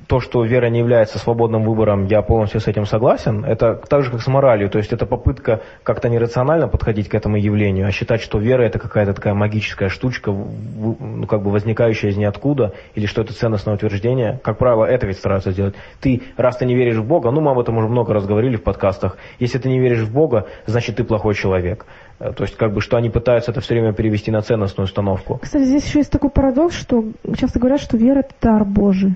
[0.09, 3.45] то, что вера не является свободным выбором, я полностью с этим согласен.
[3.45, 4.67] Это так же, как с моралью.
[4.67, 8.79] То есть это попытка как-то нерационально подходить к этому явлению, а считать, что вера это
[8.79, 14.39] какая-то такая магическая штучка, ну, как бы возникающая из ниоткуда, или что это ценностное утверждение.
[14.43, 15.75] Как правило, это ведь стараются сделать.
[16.01, 18.55] Ты, раз ты не веришь в Бога, ну мы об этом уже много раз говорили
[18.55, 21.85] в подкастах, если ты не веришь в Бога, значит ты плохой человек.
[22.19, 25.37] Э, то есть, как бы, что они пытаются это все время перевести на ценностную установку.
[25.39, 27.03] Кстати, здесь еще есть такой парадокс, что
[27.37, 29.15] часто говорят, что вера– это дар Божий.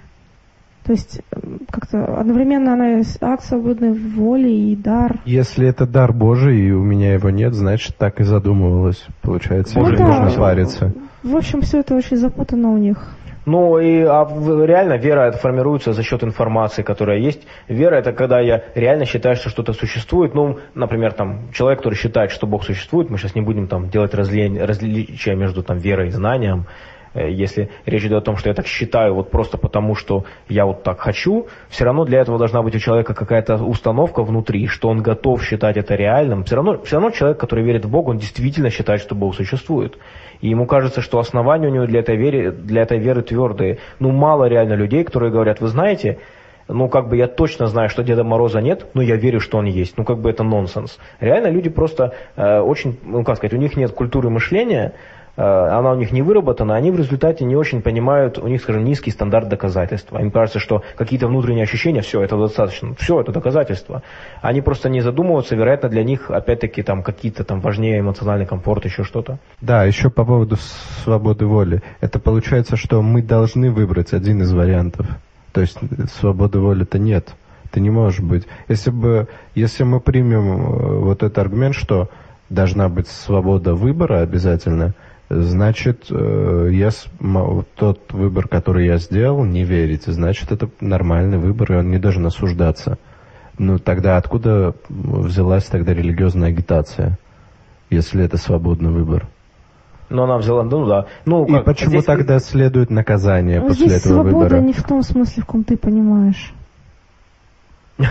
[0.85, 1.21] То есть
[1.71, 5.21] как-то одновременно она акт свободной воли и дар.
[5.25, 9.05] Если это дар Божий, и у меня его нет, значит так и задумывалась.
[9.21, 10.23] Получается, ну, да.
[10.23, 10.93] нужно париться.
[11.23, 12.97] В общем, все это очень запутано у них.
[13.45, 14.25] Ну и а
[14.65, 17.45] реально вера это формируется за счет информации, которая есть.
[17.67, 20.33] Вера это когда я реально считаю, что что-то существует.
[20.33, 24.13] Ну, например, там человек, который считает, что Бог существует, мы сейчас не будем там делать
[24.13, 26.67] различия между там верой и знанием.
[27.13, 30.65] Э, если речь идет о том, что я так считаю вот просто потому, что я
[30.65, 34.89] вот так хочу, все равно для этого должна быть у человека какая-то установка внутри, что
[34.89, 36.43] он готов считать это реальным.
[36.43, 39.97] Все равно, все равно человек, который верит в Бога, он действительно считает, что Бог существует.
[40.41, 43.79] И ему кажется, что основания у него для этой веры, для этой веры твердые.
[43.99, 46.19] Ну, мало реально людей, которые говорят, вы знаете,
[46.67, 49.65] ну, как бы я точно знаю, что Деда Мороза нет, но я верю, что он
[49.65, 49.97] есть.
[49.97, 50.97] Ну, как бы это нонсенс.
[51.19, 54.93] Реально люди просто э, очень, ну, как сказать, у них нет культуры мышления,
[55.35, 59.11] она у них не выработана, они в результате не очень понимают, у них, скажем, низкий
[59.11, 60.19] стандарт доказательства.
[60.19, 64.03] Им кажется, что какие-то внутренние ощущения, все, это достаточно, все, это доказательство.
[64.41, 69.03] Они просто не задумываются, вероятно, для них, опять-таки, там какие-то там важнее эмоциональный комфорт, еще
[69.03, 69.39] что-то.
[69.61, 70.57] Да, еще по поводу
[71.03, 71.81] свободы воли.
[71.99, 75.07] Это получается, что мы должны выбрать один из вариантов.
[75.51, 75.77] То есть
[76.19, 77.33] свободы воли-то нет.
[77.71, 78.45] Ты не можешь быть.
[78.67, 82.09] Если бы, если мы примем э, вот этот аргумент, что
[82.49, 84.93] должна быть свобода выбора обязательно,
[85.41, 86.89] значит, э, я,
[87.75, 92.25] тот выбор, который я сделал, не верите, значит, это нормальный выбор, и он не должен
[92.25, 92.97] осуждаться.
[93.57, 97.17] Ну, тогда откуда взялась тогда религиозная агитация,
[97.89, 99.27] если это свободный выбор?
[100.09, 101.07] Но она взяла, ну да.
[101.25, 102.05] Ну, и как, почему здесь...
[102.05, 104.61] тогда следует наказание ну, после здесь этого свобода выбора?
[104.61, 106.53] не в том смысле, в каком ты понимаешь.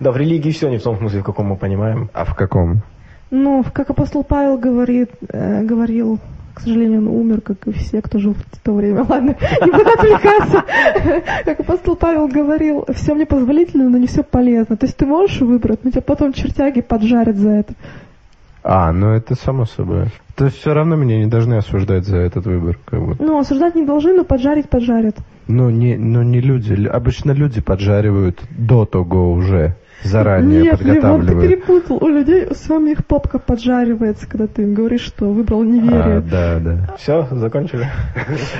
[0.00, 2.10] Да, в религии все не в том смысле, в каком мы понимаем.
[2.12, 2.82] А в каком?
[3.30, 6.20] Ну, как апостол Павел говорит, э, говорил
[6.56, 9.04] к сожалению, он умер, как и все, кто жил в то время.
[9.06, 10.64] Ладно, не буду отвлекаться.
[11.44, 14.78] Как апостол Павел говорил, все мне позволительно, но не все полезно.
[14.78, 17.74] То есть ты можешь выбрать, но тебя потом чертяги поджарят за это.
[18.62, 20.06] А, ну это само собой.
[20.34, 22.78] То есть все равно меня не должны осуждать за этот выбор.
[22.86, 23.16] Как бы.
[23.18, 25.16] Ну, осуждать не должны, но поджарить поджарят.
[25.48, 26.86] Ну, не, ну, не люди.
[26.86, 31.28] Обычно люди поджаривают до того уже заранее Нет, подготавливают.
[31.28, 31.98] Левон, ты перепутал.
[32.02, 36.18] У людей с вами их попка поджаривается, когда ты им говоришь, что выбрал неверие.
[36.18, 36.94] А, да, да.
[36.96, 37.88] Все, закончили.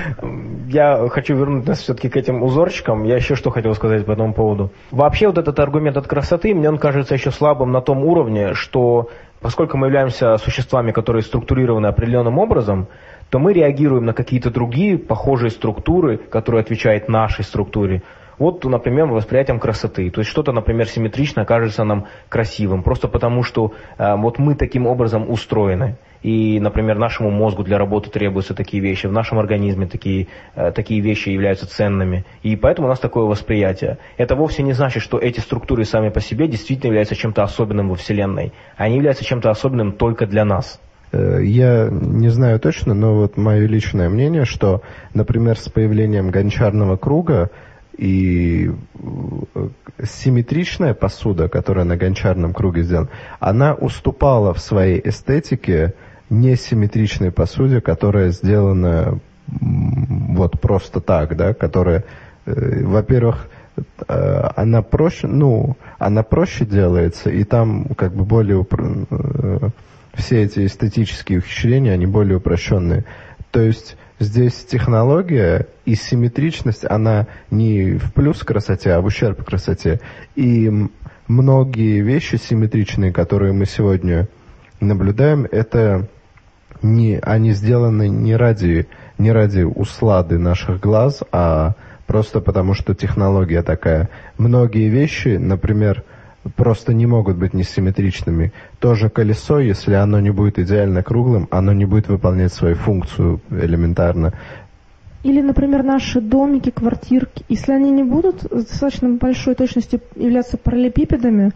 [0.67, 3.03] Я хочу вернуть нас все-таки к этим узорчикам.
[3.03, 4.71] Я еще что хотел сказать по этому поводу.
[4.91, 9.09] Вообще вот этот аргумент от красоты, мне он кажется еще слабым на том уровне, что
[9.41, 12.87] поскольку мы являемся существами, которые структурированы определенным образом,
[13.29, 18.01] то мы реагируем на какие-то другие похожие структуры, которые отвечают нашей структуре.
[18.37, 20.09] Вот, например, восприятием красоты.
[20.11, 24.85] То есть что-то, например, симметрично кажется нам красивым, просто потому что э, вот мы таким
[24.85, 25.97] образом устроены.
[26.23, 30.99] И, например, нашему мозгу для работы требуются такие вещи, в нашем организме такие, э, такие
[31.01, 32.25] вещи являются ценными.
[32.43, 33.97] И поэтому у нас такое восприятие.
[34.17, 37.95] Это вовсе не значит, что эти структуры сами по себе действительно являются чем-то особенным во
[37.95, 38.51] Вселенной.
[38.75, 40.79] Они являются чем-то особенным только для нас.
[41.11, 44.81] Э, я не знаю точно, но вот мое личное мнение, что,
[45.13, 47.51] например, с появлением гончарного круга
[47.97, 49.67] И э,
[50.03, 55.93] симметричная посуда, которая на гончарном круге сделана, она уступала в своей эстетике
[56.29, 59.19] несимметричной посуде, которая сделана
[59.61, 62.03] вот просто так, да, которая,
[62.45, 63.49] э, во-первых,
[64.07, 69.69] э, она проще, ну, она проще делается, и там как бы более э,
[70.13, 73.05] все эти эстетические ухищрения, они более упрощенные.
[73.51, 79.99] То есть здесь технология и симметричность, она не в плюс красоте, а в ущерб красоте.
[80.35, 80.71] И
[81.27, 84.27] многие вещи симметричные, которые мы сегодня
[84.79, 86.07] наблюдаем, это
[86.81, 91.73] не, они сделаны не ради, не ради услады наших глаз, а
[92.05, 94.09] просто потому, что технология такая.
[94.37, 96.03] Многие вещи, например,
[96.55, 98.51] просто не могут быть несимметричными.
[98.79, 104.33] Тоже колесо, если оно не будет идеально круглым, оно не будет выполнять свою функцию элементарно.
[105.23, 111.51] Или, например, наши домики, квартирки, если они не будут с достаточно большой точностью являться параллелепипедами,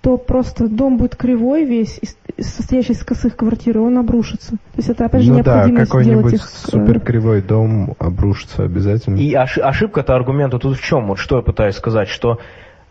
[0.00, 2.00] то просто дом будет кривой весь,
[2.38, 4.52] состоящий из косых квартир, и он обрушится.
[4.52, 6.42] То есть это, опять же, ну необходимость да, какой-нибудь их...
[6.42, 9.16] Э, суперкривой дом обрушится обязательно.
[9.16, 11.08] И ошибка-то аргумента тут в чем?
[11.08, 12.38] Вот что я пытаюсь сказать, что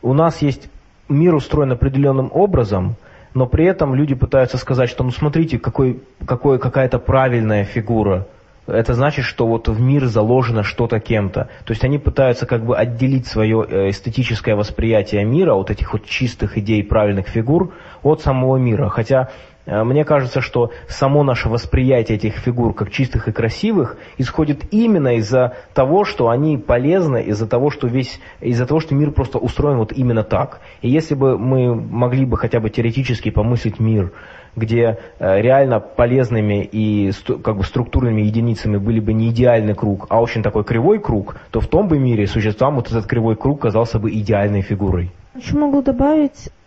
[0.02, 0.70] у нас есть
[1.10, 2.96] мир устроен определенным образом,
[3.34, 8.28] но при этом люди пытаются сказать, что ну смотрите, какой, какой, какая-то правильная фигура.
[8.68, 11.50] Это значит, что вот в мир заложено что-то кем-то.
[11.64, 16.06] То есть они пытаются как бы отделить свое э, эстетическое восприятие мира, вот этих вот
[16.06, 18.90] чистых идей правильных фигур, от самого мира.
[18.90, 19.30] Хотя
[19.68, 25.56] мне кажется, что само наше восприятие этих фигур как чистых и красивых исходит именно из-за
[25.74, 29.92] того, что они полезны, из-за того, что весь, из-за того, что мир просто устроен вот
[29.92, 30.62] именно так.
[30.82, 34.14] И если бы мы могли бы хотя бы теоретически помыслить мир,
[34.56, 37.12] где э, реально полезными и
[37.44, 41.60] как бы структурными единицами были бы не идеальный круг, а очень такой кривой круг, то
[41.60, 45.12] в том бы мире существам вот этот кривой круг казался бы идеальной фигурой.
[45.36, 46.67] Еще могу добавить, а,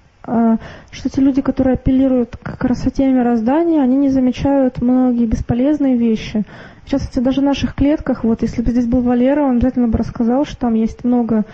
[0.90, 6.44] что те люди, которые апеллируют к красоте мироздания, они не замечают многие бесполезные вещи.
[6.84, 9.98] В частности, даже в наших клетках, вот если бы здесь был Валера, он обязательно бы
[9.98, 11.44] рассказал, что там есть много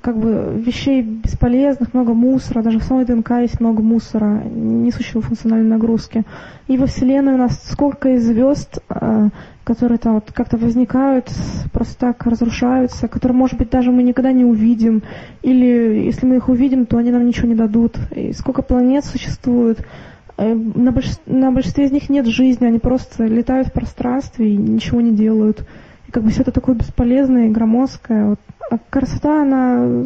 [0.00, 5.68] как бы вещей бесполезных, много мусора, даже в самой ДНК есть много мусора, несущего функциональной
[5.68, 6.24] нагрузки.
[6.66, 9.28] И во Вселенной у нас сколько из звезд, а,
[9.62, 11.30] которые там вот как-то возникают,
[11.72, 15.02] просто так разрушаются, которые, может быть, даже мы никогда не увидим,
[15.42, 17.96] или если мы их увидим, то они нам ничего не дадут.
[18.14, 19.86] И сколько планет существует,
[20.36, 21.18] э, на, больш...
[21.26, 25.64] на большинстве из них нет жизни, они просто летают в пространстве и ничего не делают.
[26.14, 28.26] Как бы все это такое бесполезное и громоздкое.
[28.26, 28.38] Вот.
[28.70, 30.04] А красота, она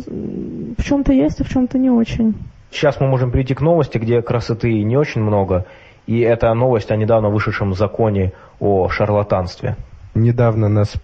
[0.79, 2.35] в чем-то есть, а в чем-то не очень.
[2.71, 5.67] Сейчас мы можем перейти к новости, где красоты не очень много,
[6.07, 9.77] и это новость о недавно вышедшем законе о шарлатанстве.
[10.15, 10.95] Недавно нас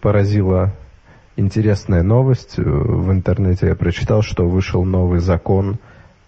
[0.00, 0.70] поразила
[1.34, 2.56] интересная новость.
[2.56, 5.78] В интернете я прочитал, что вышел новый закон.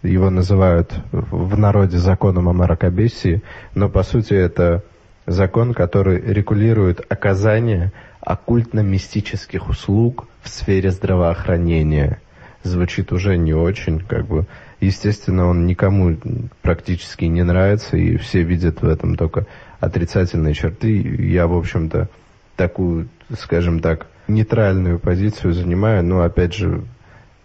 [0.03, 3.43] Его называют в народе законом о мракобесии,
[3.77, 4.83] но по сути это
[5.29, 12.21] закон, который регулирует оказание оккультно-мистических услуг в сфере здравоохранения.
[12.65, 14.47] Звучит уже не очень, как бы
[14.81, 16.17] Естественно, он никому
[16.63, 19.47] практически не нравится, и все видят в этом только
[19.81, 20.97] отрицательные черты.
[20.97, 22.09] Я, в общем-то,
[22.55, 26.85] такую, скажем так, нейтральную позицию занимаю, но, опять же,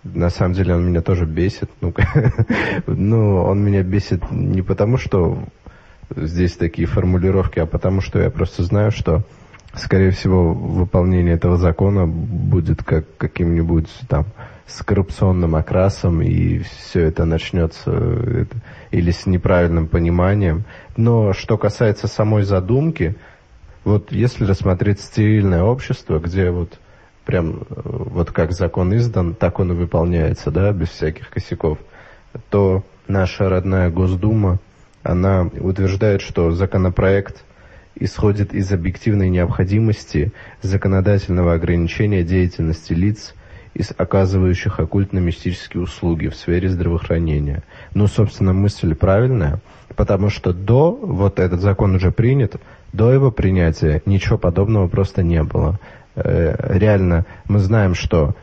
[0.03, 1.71] на самом деле он меня тоже бесит.
[1.81, 1.93] Ну,
[2.87, 5.43] ну, он меня бесит не потому, что
[6.15, 9.23] здесь такие формулировки, а потому, что я просто знаю, что,
[9.73, 14.25] скорее всего, выполнение этого закона будет как каким-нибудь там
[14.65, 18.45] с коррупционным окрасом, и все это начнется э,
[18.91, 20.63] или с неправильным пониманием.
[20.95, 23.15] Но что касается самой задумки,
[23.83, 26.79] вот если рассмотреть стерильное общество, где вот
[27.25, 31.77] прям вот как закон издан, так он и выполняется, да, без всяких косяков,
[32.49, 34.59] то наша родная Госдума,
[35.03, 37.43] она утверждает, что законопроект
[37.95, 43.35] исходит из объективной необходимости законодательного ограничения деятельности лиц,
[43.73, 47.63] из оказывающих оккультно-мистические услуги в сфере здравоохранения.
[47.93, 49.61] Ну, собственно, мысль правильная,
[49.95, 52.55] потому что до, вот этот закон уже принят,
[52.91, 55.79] до его принятия ничего подобного просто не было.
[56.15, 58.35] Э, реально, мы знаем, что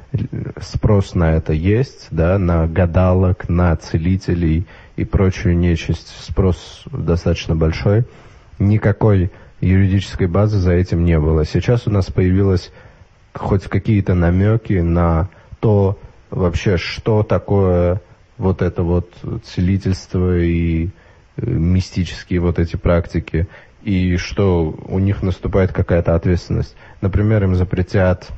[0.61, 4.66] спрос на это есть, да, на гадалок, на целителей
[5.01, 8.05] и прочую нечисть, спрос достаточно большой.
[8.59, 9.31] Никакой
[9.62, 11.47] юридической базы за этим не было.
[11.47, 12.70] Сейчас у нас появилась
[13.33, 15.99] хоть какие-то намеки на то
[16.29, 18.03] вообще, что такое
[18.37, 19.11] вот это вот
[19.45, 20.91] целительство и э,
[21.47, 23.49] мистические вот эти практики,
[23.83, 26.77] и что у них наступает какая-то ответственность.
[27.01, 28.29] Например, им запретят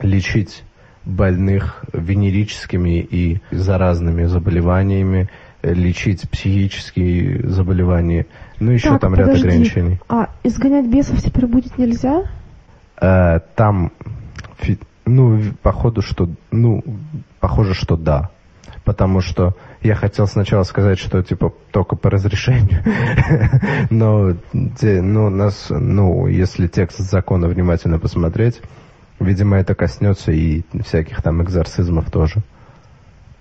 [0.00, 0.62] лечить
[1.06, 5.30] больных венерическими и заразными заболеваниями,
[5.62, 8.26] лечить психические заболевания,
[8.60, 9.48] ну еще Так, там ряд подожди.
[9.48, 10.00] ограничений.
[10.08, 12.24] А изгонять бесов теперь будет нельзя?
[13.00, 13.92] Э, там,
[15.04, 16.82] ну, походу, что, ну,
[17.40, 18.30] похоже, что да.
[18.84, 22.82] Потому что я хотел сначала сказать, что типа только по разрешению,
[23.90, 28.60] но, ну, нас, ну, если текст закона внимательно посмотреть,
[29.18, 32.42] видимо, это коснется и всяких там экзорцизмов тоже.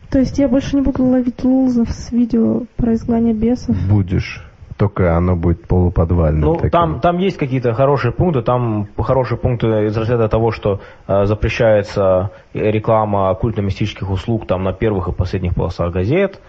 [0.09, 3.75] То есть я больше не буду ловить лузов с видео про изгнание бесов?
[3.89, 4.45] Будешь,
[4.77, 6.41] только оно будет полуподвальным.
[6.41, 6.69] Ну, таким.
[6.69, 8.41] там, там есть какие-то хорошие пункты.
[8.41, 15.07] Там хорошие пункты из разряда того, что э, запрещается реклама оккультно-мистических услуг там на первых
[15.07, 16.41] и последних полосах газет.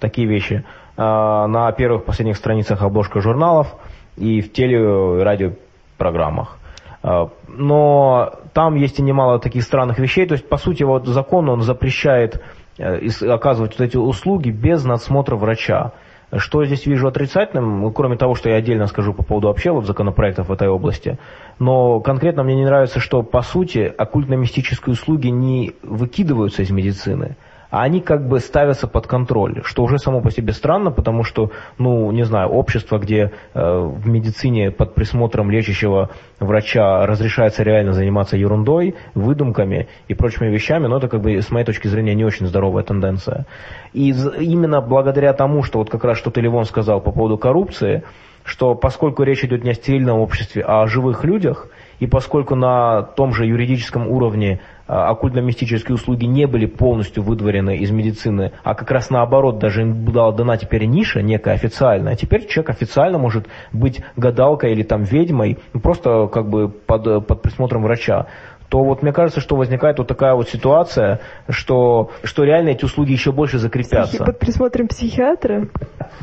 [0.00, 0.64] Такие вещи.
[0.96, 3.68] Э, на первых и последних страницах обложка журналов
[4.16, 6.58] и в теле и радиопрограммах.
[7.04, 10.26] Э, Но там есть и немало таких странных вещей.
[10.26, 12.40] То есть, по сути, вот закон, он запрещает э,
[12.78, 15.92] оказывать вот эти услуги без надсмотра врача.
[16.36, 19.86] Что здесь вижу отрицательным, ну, кроме того, что я отдельно скажу по поводу вообще вот
[19.86, 21.18] законопроектов в этой области,
[21.58, 27.36] но конкретно мне не нравится, что по сути оккультно-мистические услуги не выкидываются из медицины,
[27.70, 32.10] они как бы ставятся под контроль, что уже само по себе странно, потому что, ну,
[32.12, 36.10] не знаю, общество, где э, в медицине под присмотром лечащего
[36.40, 41.66] врача разрешается реально заниматься ерундой, выдумками и прочими вещами, но это как бы с моей
[41.66, 43.46] точки зрения не очень здоровая тенденция.
[43.92, 48.02] И именно благодаря тому, что вот как раз что ты, Ливон, сказал по поводу коррупции,
[48.44, 51.68] что поскольку речь идет не о стерильном обществе, а о живых людях,
[52.00, 57.90] и поскольку на том же юридическом уровне а, оккультно-мистические услуги не были полностью выдворены из
[57.90, 62.70] медицины, а как раз наоборот, даже им была дана теперь ниша некая официальная, теперь человек
[62.70, 68.26] официально может быть гадалкой или там ведьмой, ну, просто как бы под, под присмотром врача
[68.68, 73.12] то вот мне кажется, что возникает вот такая вот ситуация, что, что реально эти услуги
[73.12, 74.24] еще больше закрепятся.
[74.24, 75.68] Под присмотром психиатра.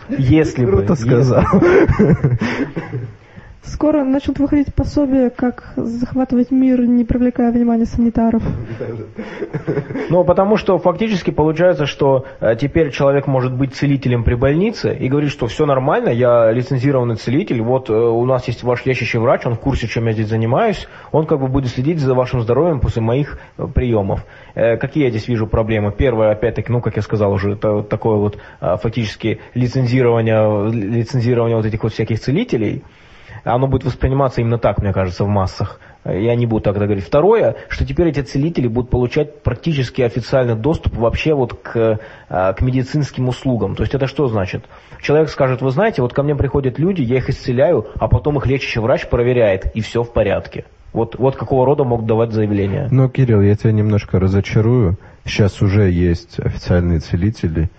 [0.09, 0.71] Если бы.
[0.71, 1.43] Круто сказал.
[3.67, 8.43] Скоро начнут выходить пособия, как захватывать мир, не привлекая внимания санитаров.
[10.07, 15.07] Ну, потому что фактически получается, что э, теперь человек может быть целителем при больнице и
[15.07, 19.45] говорит, что все нормально, я лицензированный целитель, вот э, у нас есть ваш лечащий врач,
[19.45, 22.81] он в курсе, чем я здесь занимаюсь, он как бы будет следить за вашим здоровьем
[22.81, 24.25] после моих э, приемов.
[24.53, 25.91] Какие я здесь вижу проблемы?
[25.91, 31.65] Первое, опять-таки, ну, как я сказал уже, это вот такое вот фактически лицензирование, лицензирование вот
[31.65, 32.83] этих вот всяких целителей,
[33.45, 35.79] оно будет восприниматься именно так, мне кажется, в массах.
[36.03, 37.05] Я не буду тогда говорить.
[37.05, 42.61] Второе, что теперь эти целители будут получать практически официальный доступ вообще вот к, э, к
[42.61, 43.75] медицинским услугам.
[43.75, 44.65] То есть это что значит?
[45.01, 48.45] Человек скажет, вы знаете, вот ко мне приходят люди, я их исцеляю, а потом их
[48.45, 50.65] лечащий врач проверяет, и все в порядке.
[50.93, 52.87] Вот, вот какого рода могут давать заявления.
[52.89, 54.97] Ну, Кирилл, я тебя немножко разочарую.
[55.25, 57.69] Сейчас уже есть официальные целители,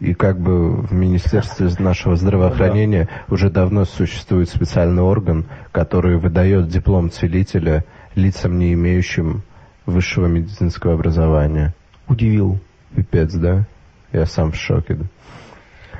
[0.00, 7.10] и как бы в Министерстве нашего здравоохранения уже давно существует специальный орган, который выдает диплом
[7.10, 7.84] целителя
[8.14, 9.42] лицам, не имеющим
[9.86, 11.74] высшего медицинского образования.
[12.08, 12.58] Удивил.
[12.94, 13.66] Пипец, да?
[14.12, 14.94] Я сам в шоке.
[14.94, 15.04] да.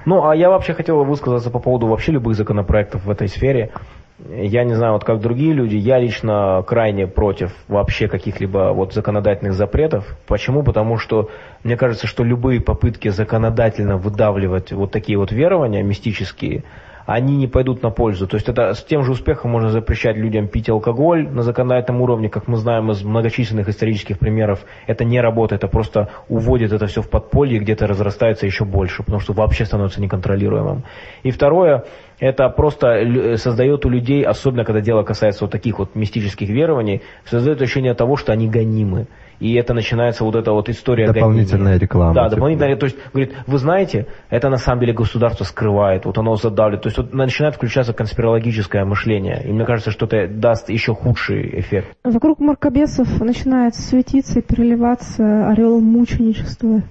[0.07, 3.71] Ну, а я вообще хотел высказаться по поводу вообще любых законопроектов в этой сфере.
[4.19, 9.55] Я не знаю, вот как другие люди, я лично крайне против вообще каких-либо вот законодательных
[9.55, 10.17] запретов.
[10.29, 10.62] Почему?
[10.62, 11.31] Потому что
[11.65, 16.62] мне кажется, что любые попытки законодательно выдавливать вот такие вот верования мистические,
[17.07, 18.27] они не пойдут на пользу.
[18.27, 22.29] То есть это с тем же успехом можно запрещать людям пить алкоголь на законодательном уровне,
[22.29, 24.65] как мы знаем из многочисленных исторических примеров.
[24.87, 29.21] Это не работает, это просто уводит это все в подполье, где-то разрастается еще больше, потому
[29.21, 30.85] что вообще становится неконтролируемым.
[31.23, 31.85] И второе,
[32.19, 37.03] это просто лю- создает у людей, особенно когда дело касается вот таких вот мистических верований,
[37.25, 39.07] создает ощущение того, что они гонимы.
[39.41, 41.78] И это начинается вот эта вот история Дополнительная гонения.
[41.78, 42.37] реклама, Да, типа.
[42.37, 46.82] дополнительная то есть, говорит, вы знаете, это на самом деле государство скрывает, вот оно задавливает.
[46.82, 49.43] То есть вот начинает включаться конспирологическое мышление.
[49.45, 51.89] И мне кажется, что это даст еще худший эффект.
[52.05, 56.82] Вокруг мракобесов начинает светиться и переливаться орел мученичества.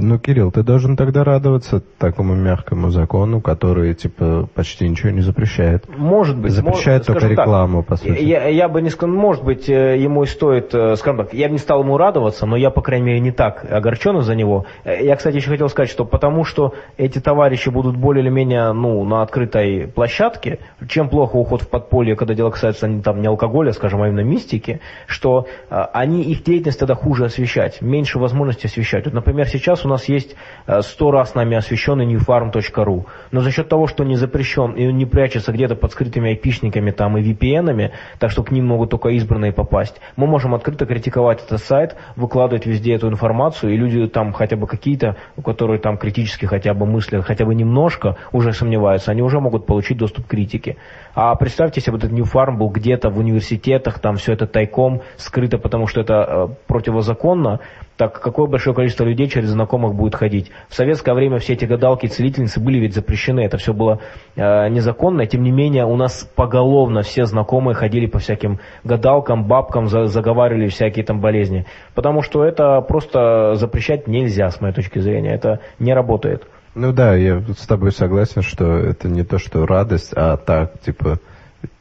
[0.00, 5.88] Ну, Кирилл, ты должен тогда радоваться такому мягкому закону, который, типа, почти ничего не запрещает.
[5.88, 6.52] Может быть.
[6.52, 8.22] Запрещает мо- только скажем так, рекламу, по сути.
[8.22, 11.48] Я, я бы не сказал, может быть, э, ему и стоит, э, скажем так, я
[11.48, 14.66] бы не стал ему радоваться, но я, по крайней мере, не так огорчен из-за него.
[14.84, 18.70] Э, Я, кстати, еще хотел сказать, что потому что эти товарищи будут более или менее,
[18.72, 23.26] ну, на открытой площадке, чем плохо уход в подполье, когда дело касается не, там, не
[23.26, 29.06] алкоголя, скажем, а именно мистики, что они, их деятельность тогда хуже освещать, меньше возможности освещать.
[29.06, 30.36] Вот, например, сейчас у у нас есть
[30.66, 34.96] э, сто раз нами освещенный newfarm.ru, но за счет того, что не запрещен и он
[34.96, 39.08] не прячется где-то под скрытыми айпишниками там и VPN-ами, так что к ним могут только
[39.10, 44.32] избранные попасть, мы можем открыто критиковать этот сайт, выкладывать везде эту информацию, и люди там
[44.32, 49.10] хотя бы какие-то, у которых там критически хотя бы мысли, хотя бы немножко уже сомневаются,
[49.10, 50.76] они уже могут получить доступ к критике.
[51.20, 52.24] А представьте, если бы этот New
[52.56, 57.58] был где-то в университетах, там все это тайком, скрыто, потому что это э, противозаконно,
[57.96, 60.52] так какое большое количество людей через знакомых будет ходить.
[60.68, 63.98] В советское время все эти гадалки целительницы были ведь запрещены, это все было
[64.36, 69.88] э, незаконно, тем не менее у нас поголовно все знакомые ходили по всяким гадалкам, бабкам,
[69.88, 71.66] за, заговаривали всякие там болезни.
[71.96, 76.46] Потому что это просто запрещать нельзя, с моей точки зрения, это не работает.
[76.80, 81.18] Ну да, я с тобой согласен, что это не то, что радость, а так, типа,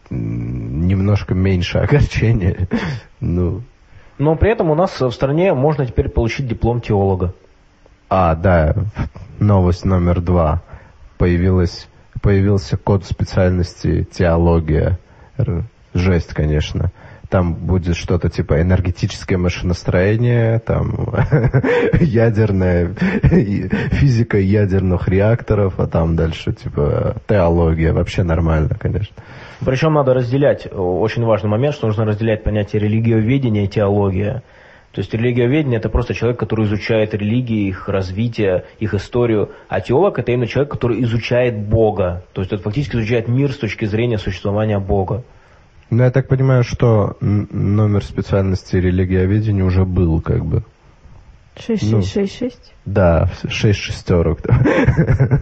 [0.10, 2.68] немножко меньше огорчения.
[3.20, 3.62] Ну.
[4.18, 7.36] Но при этом у нас в стране можно теперь получить диплом теолога.
[8.10, 8.74] А, да,
[9.38, 10.64] новость номер два.
[11.20, 11.88] Появилась,
[12.24, 14.98] появился код специальности теология.
[15.94, 16.92] Жесть, конечно
[17.30, 21.14] там будет что-то типа энергетическое машиностроение, там
[22.00, 27.94] ядерная физика ядерных реакторов, а там дальше типа теология.
[27.94, 29.16] Вообще нормально, конечно.
[29.66, 34.44] Причем надо разделять, очень важный момент, что нужно разделять понятие религиоведения и теология.
[34.92, 39.52] То есть религиоведение– это просто человек, который изучает религии, их развитие, их историю.
[39.68, 42.24] А теолог– это именно человек, который изучает Бога.
[42.34, 45.24] То есть это фактически изучает мир с точки зрения существования Бога.
[45.90, 50.64] Ну, я так понимаю, что номер специальности религиоведения уже был, как бы.
[51.60, 52.60] 6666?
[52.86, 54.40] Ну, да, 6 шестерок.
[54.44, 55.42] Да.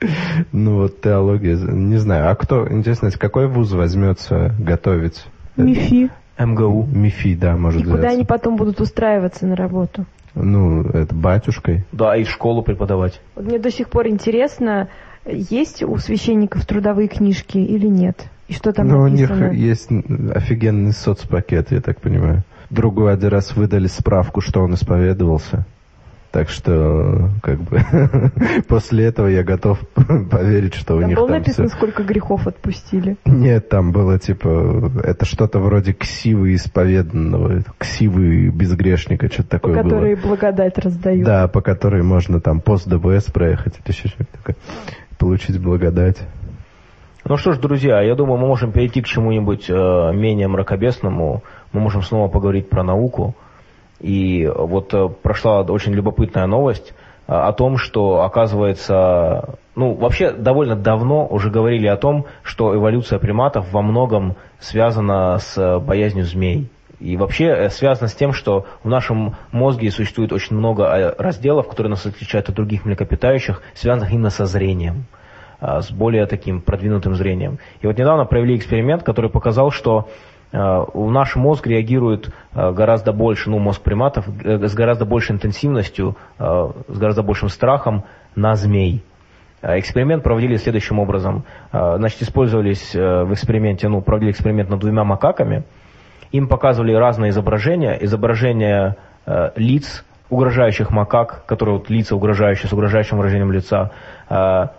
[0.52, 2.30] ну, вот теология, не знаю.
[2.30, 5.24] А кто, интересно, какой вуз возьмется готовить?
[5.56, 6.10] МИФИ.
[6.38, 6.86] МГУ.
[6.86, 7.88] МИФИ, да, может быть.
[7.88, 10.06] И куда они потом будут устраиваться на работу?
[10.34, 11.84] Ну, это батюшкой.
[11.92, 13.20] Да, и школу преподавать.
[13.34, 14.88] Вот мне до сих пор интересно,
[15.26, 18.24] есть у священников трудовые книжки или нет?
[18.48, 19.48] И что там Ну, написано?
[19.48, 19.88] у них есть
[20.34, 22.42] офигенный соцпакет, я так понимаю.
[22.68, 25.66] Другой один раз выдали справку, что он исповедовался.
[26.32, 27.80] Так что, как бы,
[28.68, 29.80] после этого я готов
[30.30, 31.76] поверить, что у них было там написано, все...
[31.76, 33.16] сколько грехов отпустили?
[33.24, 39.90] Нет, там было, типа, это что-то вроде ксивы исповеданного, ксивы безгрешника, что-то такое по было.
[39.90, 41.24] которые благодать раздают.
[41.24, 44.56] Да, по которой можно там пост ДБС проехать, это еще что-то такое,
[45.20, 46.16] получить благодать.
[47.24, 49.72] Ну что ж, друзья, я думаю, мы можем перейти к чему-нибудь э,
[50.14, 51.42] менее мракобесному.
[51.72, 53.36] Мы можем снова поговорить про науку.
[54.00, 56.94] И вот э, прошла очень любопытная новость
[57.28, 63.18] э, о том, что, оказывается, ну, вообще довольно давно уже говорили о том, что эволюция
[63.18, 66.70] приматов во многом связана с боязнью змей.
[67.00, 71.66] И вообще э, связано с тем, что в нашем мозге существует очень много э, разделов,
[71.68, 75.06] которые нас отличают от других млекопитающих, связанных именно со зрением.
[75.60, 77.58] А, с более таким продвинутым зрением.
[77.80, 80.08] И вот недавно провели эксперимент, который показал, что
[80.52, 87.22] наш мозг реагирует гораздо больше, ну, мозг приматов, э, с гораздо большей интенсивностью, с гораздо
[87.22, 88.02] большим страхом
[88.34, 89.04] на змей.
[89.62, 91.44] Эксперимент проводили следующим образом.
[91.70, 95.64] Значит, использовались э, в эксперименте, ну, проводили эксперимент над двумя макаками.
[96.32, 97.98] Им показывали разные изображения.
[98.00, 103.90] Изображения э, лиц угрожающих макак, которые вот лица угрожающие, с угрожающим выражением лица,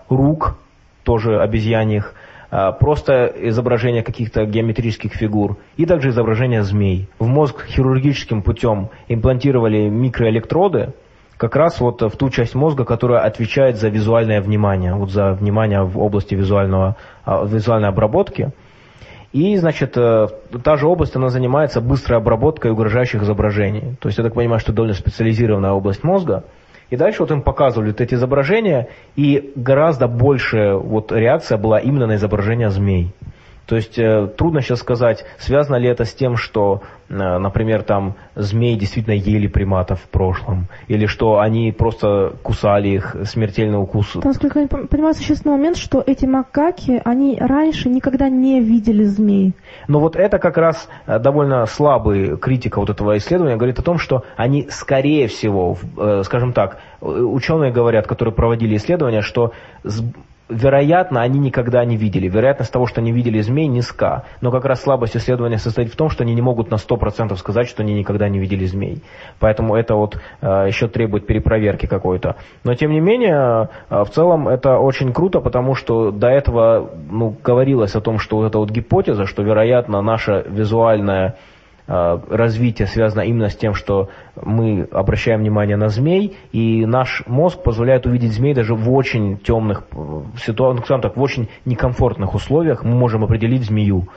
[0.08, 0.58] рук
[1.04, 2.14] тоже обезьяньих,
[2.52, 7.08] а, просто изображение каких-то геометрических фигур и также изображение змей.
[7.18, 10.94] В мозг хирургическим путем имплантировали микроэлектроды,
[11.38, 15.84] как раз вот в ту часть мозга, которая отвечает за визуальное внимание, вот за внимание
[15.84, 18.52] в области визуального, а, визуальной обработки.
[19.34, 20.28] И, значит, э,
[20.64, 23.96] та же область, она занимается быстрой обработкой угрожающих изображений.
[24.00, 26.44] То есть, я так понимаю, что довольно специализированная область мозга–
[26.92, 32.06] и дальше вот им показывали вот эти изображения, и гораздо большая вот реакция была именно
[32.06, 33.14] на изображение змей.
[33.72, 38.16] То есть э, трудно сейчас сказать, связано ли это с тем, что, э, например, там
[38.36, 44.16] змеи действительно ели приматов в прошлом, или что они просто кусали их, смертельный укус.
[44.16, 49.54] Насколько я понимаю, существенный момент, что эти макаки, они раньше никогда не видели змей.
[49.88, 54.00] Но вот это как раз э, довольно слабый критика вот этого исследования говорит о том,
[54.00, 55.78] что они скорее всего,
[56.24, 59.54] скажем так, ученые говорят, которые проводили исследования, что
[60.52, 62.28] вероятно, они никогда не видели.
[62.28, 64.24] Вероятность того, что они видели змей, низка.
[64.42, 67.68] Но как раз слабость исследования состоит в том, что они не могут на 100% сказать,
[67.68, 69.02] что они никогда не видели змей.
[69.40, 72.36] Поэтому это вот э, еще требует перепроверки какой-то.
[72.64, 77.36] Но тем не менее, э, в целом это очень круто, потому что до этого ну,
[77.44, 81.36] говорилось о том, что вот эта вот гипотеза, что вероятно наша визуальная
[81.92, 84.10] развитие связано именно с тем, что
[84.42, 89.84] мы обращаем внимание на змей, и наш мозг позволяет увидеть змей даже в очень темных
[90.42, 94.08] ситуациях, ну, так, в очень некомфортных условиях мы можем определить змею.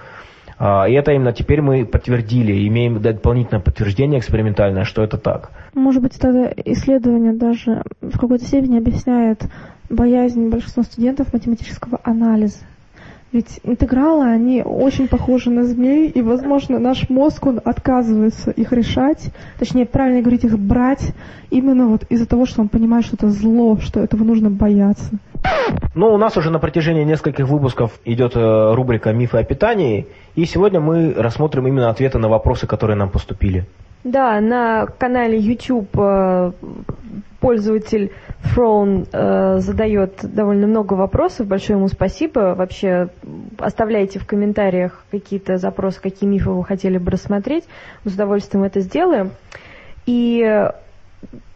[0.57, 5.51] А, и это именно теперь мы подтвердили, имеем дополнительное подтверждение экспериментальное, что это так.
[5.75, 9.43] Может быть, это исследование даже в какой-то степени объясняет
[9.91, 12.59] боязнь большинства студентов математического анализа.
[13.35, 19.32] Ведь интегралы, они очень похожи на змей, и, возможно, наш мозг, он отказывается их решать,
[19.59, 21.12] точнее, правильно говорить, их брать,
[21.51, 25.18] именно вот из-за того, что он понимает, что это зло, что этого нужно бояться.
[25.97, 30.07] Ну, у нас уже на протяжении нескольких выпусков идет э, рубрика «Мифы о питании»,
[30.37, 33.66] и сегодня мы рассмотрим именно ответы на вопросы, которые нам поступили.
[34.05, 36.53] Да, на канале YouTube э,
[37.41, 41.47] пользователь Фроун э, задает довольно много вопросов.
[41.47, 42.55] Большое ему спасибо.
[42.55, 43.09] Вообще
[43.59, 47.65] оставляйте в комментариях какие-то запросы, какие мифы вы хотели бы рассмотреть.
[48.05, 49.31] Мы с удовольствием это сделаем.
[50.05, 50.69] И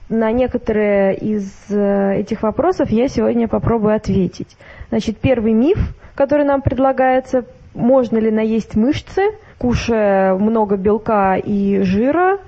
[0.09, 4.57] на некоторые из э, этих вопросов я сегодня попробую ответить.
[4.89, 5.79] Значит, первый миф,
[6.15, 7.45] который нам предлагается,
[7.75, 9.23] можно ли наесть мышцы,
[9.59, 12.39] кушая много белка и жира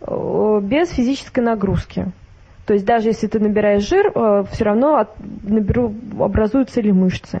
[0.00, 2.06] э, без физической нагрузки.
[2.66, 5.06] То есть даже если ты набираешь жир, э, все равно
[5.42, 7.40] наберу, образуются ли мышцы.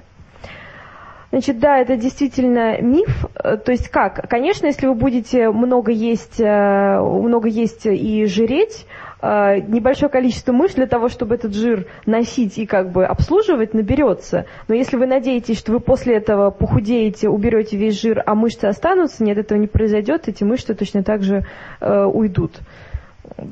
[1.30, 3.26] Значит, да, это действительно миф.
[3.34, 4.28] Э, то есть как?
[4.28, 8.86] Конечно, если вы будете много есть, много есть и жиреть,
[9.20, 14.46] небольшое количество мышц для того, чтобы этот жир носить и как бы обслуживать, наберется.
[14.68, 19.24] Но если вы надеетесь, что вы после этого похудеете, уберете весь жир, а мышцы останутся,
[19.24, 21.44] нет, этого не произойдет, эти мышцы точно так же
[21.80, 22.60] э, уйдут.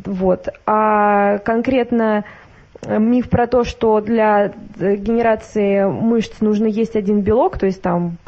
[0.04, 0.48] Вот.
[0.66, 2.45] А конкретно э,
[2.86, 8.18] миф про то, что для э, генерации мышц нужно есть один белок, то есть там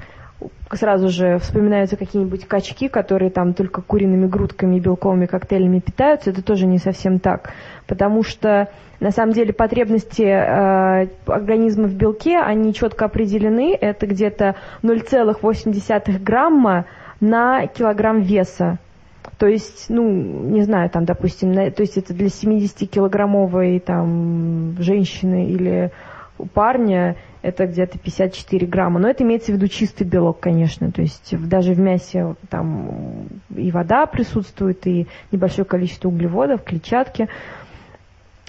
[0.72, 6.42] сразу же вспоминаются какие-нибудь качки, которые там только куриными грудками и белковыми коктейлями питаются, это
[6.42, 7.52] тоже не совсем так,
[7.86, 8.68] потому что
[9.00, 16.84] на самом деле потребности э, организма в белке, они четко определены, это где-то 0,8 грамма
[17.20, 18.78] на килограмм веса.
[19.38, 25.46] То есть, ну, не знаю, там, допустим, на, то есть это для 70-килограммовой там женщины
[25.48, 25.92] или
[26.54, 28.98] парня это где-то 54 грамма.
[28.98, 30.90] Но это имеется в виду чистый белок, конечно.
[30.90, 37.28] То есть даже в мясе там и вода присутствует, и небольшое количество углеводов, клетчатки.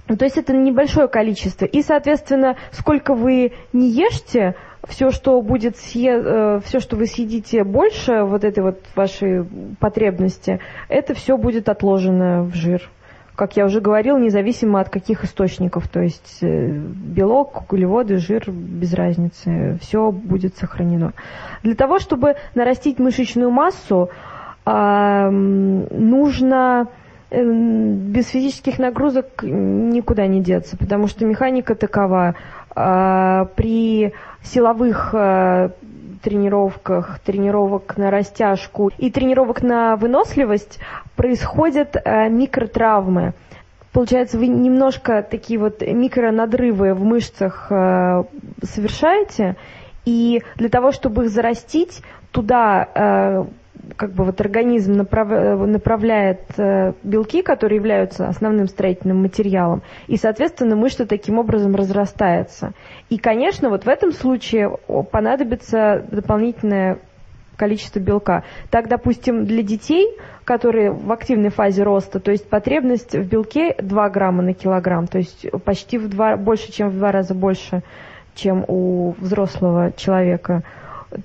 [0.10, 1.66] Ну, то есть это небольшое количество.
[1.66, 4.56] И, соответственно, сколько вы не ешьте,
[4.88, 6.20] все, что будет съе...
[6.20, 9.46] Э, все, что вы съедите больше вот этой вот вашей
[9.80, 12.90] потребности, это все будет отложено в жир.
[13.36, 18.96] Как я уже говорил, независимо от каких источников, то есть э, белок, углеводы, жир, без
[18.96, 21.14] разницы, все будет сохранено.
[21.62, 24.10] Для того, чтобы нарастить мышечную массу,
[24.66, 25.88] нужно
[27.32, 32.36] без физических нагрузок никуда не деться, потому что механика такова.
[32.76, 34.14] А, при
[34.44, 35.70] силовых э,
[36.22, 40.80] тренировках, тренировок на растяжку и тренировок на выносливость
[41.16, 43.34] происходят э, микротравмы.
[43.92, 48.24] Получается, вы немножко такие вот микронадрывы в мышцах э,
[48.64, 49.56] совершаете,
[50.06, 52.02] и для того, чтобы их зарастить,
[52.32, 53.48] туда
[53.96, 55.30] как бы вот организм направ...
[55.30, 62.74] направляет э, белки, которые являются основным строительным материалом, и, соответственно, мышца таким образом разрастается.
[63.10, 64.78] И, конечно, вот в этом случае
[65.12, 67.00] понадобится дополнительное
[67.56, 68.44] количество белка.
[68.70, 74.10] Так, допустим, для детей, которые в активной фазе роста, то есть потребность в белке 2
[74.10, 77.84] грамма на килограмм, то есть почти в два, больше, чем в два раза больше,
[78.34, 80.64] чем у взрослого человека–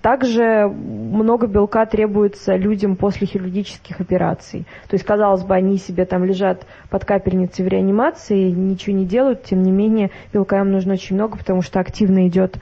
[0.00, 4.66] также много белка требуется людям после хирургических операций.
[4.88, 9.44] То есть, казалось бы, они себе там лежат под капельницей в реанимации, ничего не делают,
[9.44, 12.56] тем не менее белка им нужно очень много, потому что активно идет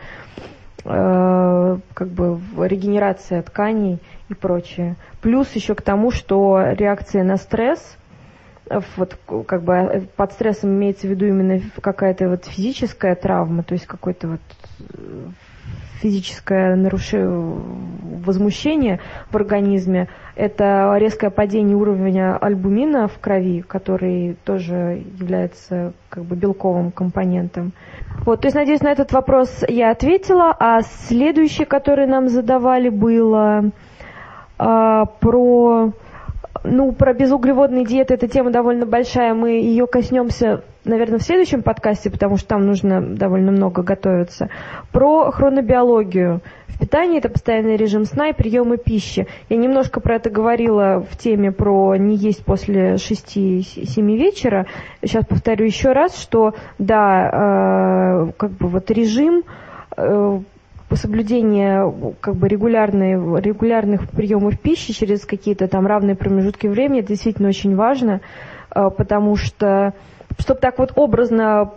[0.84, 3.98] э, как бы регенерация тканей
[4.28, 4.96] и прочее.
[5.20, 7.96] Плюс еще к тому, что реакция на стресс
[8.96, 13.86] вот как бы под стрессом имеется в виду именно какая-то вот физическая травма, то есть
[13.86, 14.40] какой-то вот
[16.02, 17.56] физическое нарушение,
[18.24, 19.00] возмущение
[19.30, 26.90] в организме, это резкое падение уровня альбумина в крови, который тоже является как бы белковым
[26.90, 27.72] компонентом.
[28.24, 33.70] Вот, то есть, надеюсь, на этот вопрос я ответила, а следующее, которое нам задавали, было
[34.58, 35.92] а, про
[36.64, 39.34] Ну, про безуглеводные диеты эта тема довольно большая.
[39.34, 44.48] Мы ее коснемся, наверное, в следующем подкасте, потому что там нужно довольно много готовиться.
[44.92, 46.40] Про хронобиологию.
[46.68, 49.26] В питании это постоянный режим сна и приемы пищи.
[49.48, 54.66] Я немножко про это говорила в теме про не есть после 6-7 вечера.
[55.02, 59.42] Сейчас повторю еще раз, что да, э, как бы вот режим
[59.96, 60.40] э,
[60.96, 67.48] соблюдение как бы регулярной, регулярных приемов пищи через какие-то там равные промежутки времени, это действительно
[67.48, 68.20] очень важно,
[68.74, 69.94] э, потому что,
[70.38, 71.72] чтобы так вот образно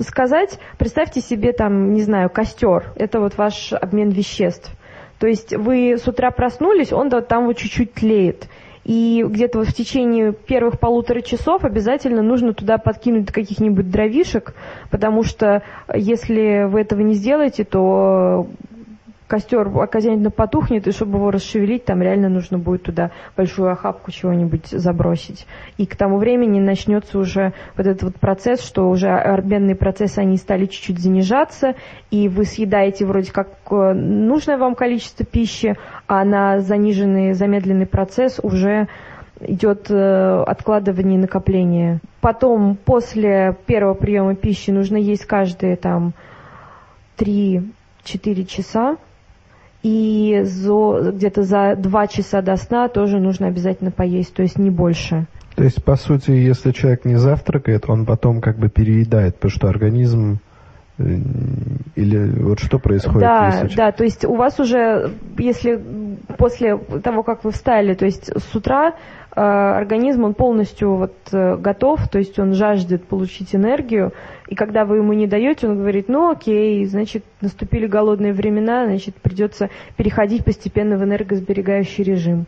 [0.00, 4.70] сказать, представьте себе там, не знаю, костер, это вот ваш обмен веществ.
[5.18, 8.48] То есть вы с утра проснулись, он там вот чуть-чуть тлеет.
[8.90, 14.52] И где-то вот в течение первых полутора часов обязательно нужно туда подкинуть каких-нибудь дровишек,
[14.90, 15.62] потому что
[15.94, 18.48] если вы этого не сделаете, то
[19.30, 24.66] костер окончательно потухнет, и чтобы его расшевелить, там реально нужно будет туда большую охапку чего-нибудь
[24.66, 25.46] забросить.
[25.78, 30.36] И к тому времени начнется уже вот этот вот процесс, что уже обменные процессы, они
[30.36, 31.76] стали чуть-чуть занижаться,
[32.10, 35.76] и вы съедаете вроде как э, нужное вам количество пищи,
[36.08, 38.88] а на заниженный, замедленный процесс уже
[39.40, 42.00] идет э, откладывание и накопление.
[42.20, 46.14] Потом, после первого приема пищи нужно есть каждые там
[47.16, 47.70] 3-4
[48.46, 48.96] часа,
[49.82, 55.26] и где-то за два часа до сна тоже нужно обязательно поесть, то есть не больше.
[55.56, 59.68] То есть, по сути, если человек не завтракает, он потом как бы переедает, потому что
[59.68, 60.38] организм
[60.98, 61.04] э,
[61.96, 63.20] или вот что происходит?
[63.20, 63.76] Да, если...
[63.76, 65.82] да, то есть у вас уже, если
[66.38, 68.94] после того, как вы встали, то есть с утра
[69.34, 74.12] э, организм, он полностью вот э, готов, то есть он жаждет получить энергию,
[74.50, 79.14] и когда вы ему не даете, он говорит, ну окей, значит, наступили голодные времена, значит,
[79.14, 82.46] придется переходить постепенно в энергосберегающий режим.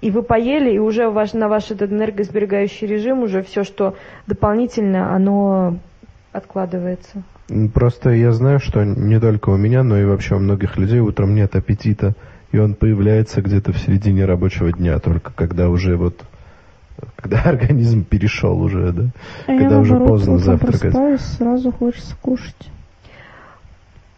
[0.00, 5.14] И вы поели, и уже ваш, на ваш этот энергосберегающий режим уже все, что дополнительно,
[5.14, 5.78] оно
[6.32, 7.22] откладывается.
[7.74, 11.34] Просто я знаю, что не только у меня, но и вообще у многих людей утром
[11.34, 12.14] нет аппетита,
[12.50, 16.24] и он появляется где-то в середине рабочего дня, только когда уже вот
[17.16, 19.02] когда организм перешел уже, да?
[19.46, 21.20] А когда я, уже наоборот, поздно завтракать.
[21.20, 22.70] сразу хочется кушать.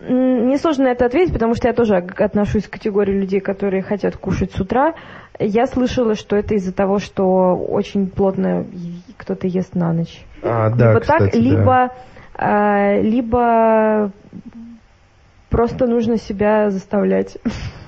[0.00, 4.52] Несложно на это ответить, потому что я тоже отношусь к категории людей, которые хотят кушать
[4.52, 4.94] с утра.
[5.40, 8.64] Я слышала, что это из-за того, что очень плотно
[9.16, 10.24] кто-то ест на ночь.
[10.42, 11.90] А, да, либо кстати, так, либо,
[12.36, 12.96] да.
[12.96, 14.12] э, либо
[15.50, 17.38] Просто нужно себя заставлять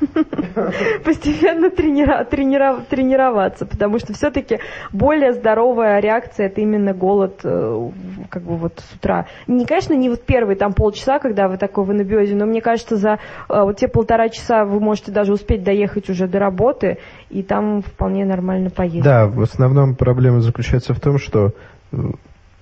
[1.05, 4.61] постепенно тренира, тренира, тренироваться, потому что все-таки
[4.93, 7.91] более здоровая реакция это именно голод э,
[8.31, 9.27] как бы вот с утра.
[9.47, 12.97] Не, конечно, не вот первые там полчаса, когда вы такой в анабиозе, но мне кажется,
[12.97, 13.19] за
[13.51, 16.97] э, вот те полтора часа вы можете даже успеть доехать уже до работы,
[17.29, 19.05] и там вполне нормально поесть.
[19.05, 21.53] Да, в основном проблема заключается в том, что
[21.93, 21.97] э,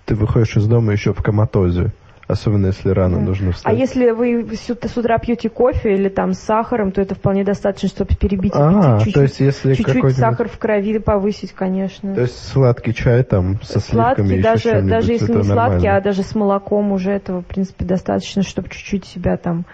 [0.06, 1.92] ты выходишь из дома еще в коматозе.
[2.28, 3.22] Особенно если рано да.
[3.22, 3.72] нужно встать.
[3.72, 7.88] А если вы с утра пьете кофе или там с сахаром, то это вполне достаточно,
[7.88, 12.14] чтобы перебить а, чуть-чуть, то есть если чуть-чуть сахар в крови повысить, конечно.
[12.14, 16.22] То есть сладкий чай там со сладкий, сливками даже, даже если не сладкий, а даже
[16.22, 19.64] с молоком уже этого, в принципе, достаточно, чтобы чуть-чуть себя там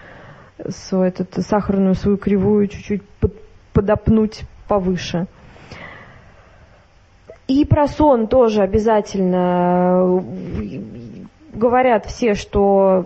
[0.69, 3.01] свою этот, сахарную свою кривую чуть-чуть
[3.73, 5.27] подопнуть повыше.
[7.49, 10.23] И про сон тоже обязательно
[11.55, 13.05] говорят все, что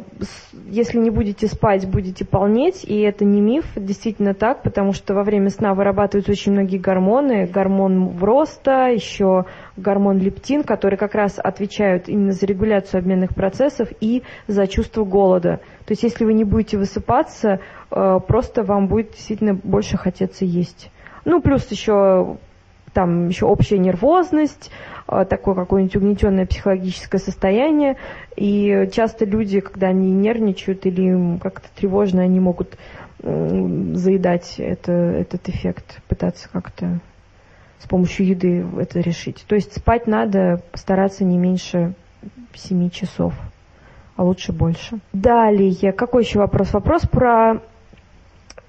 [0.68, 5.24] если не будете спать, будете полнеть, и это не миф, действительно так, потому что во
[5.24, 9.46] время сна вырабатываются очень многие гормоны, гормон роста, еще
[9.78, 15.60] гормон лептин, которые как раз отвечают именно за регуляцию обменных процессов и за чувство голода.
[15.86, 17.60] То есть если вы не будете высыпаться,
[17.92, 20.92] э, просто вам будет действительно больше хотеться есть.
[21.26, 22.38] Ну, плюс еще
[22.94, 24.72] там еще общая нервозность,
[25.30, 27.98] такое какое-нибудь угнетенное психологическое состояние.
[28.36, 32.78] И часто люди, когда они нервничают или как-то тревожно, они могут
[33.22, 37.00] заедать это, этот эффект, пытаться как-то
[37.80, 39.44] с помощью еды это решить.
[39.48, 41.94] То есть спать надо постараться не меньше
[42.54, 43.34] 7 часов,
[44.16, 45.00] а лучше больше.
[45.12, 46.74] Далее, какой еще вопрос?
[46.74, 47.62] Вопрос про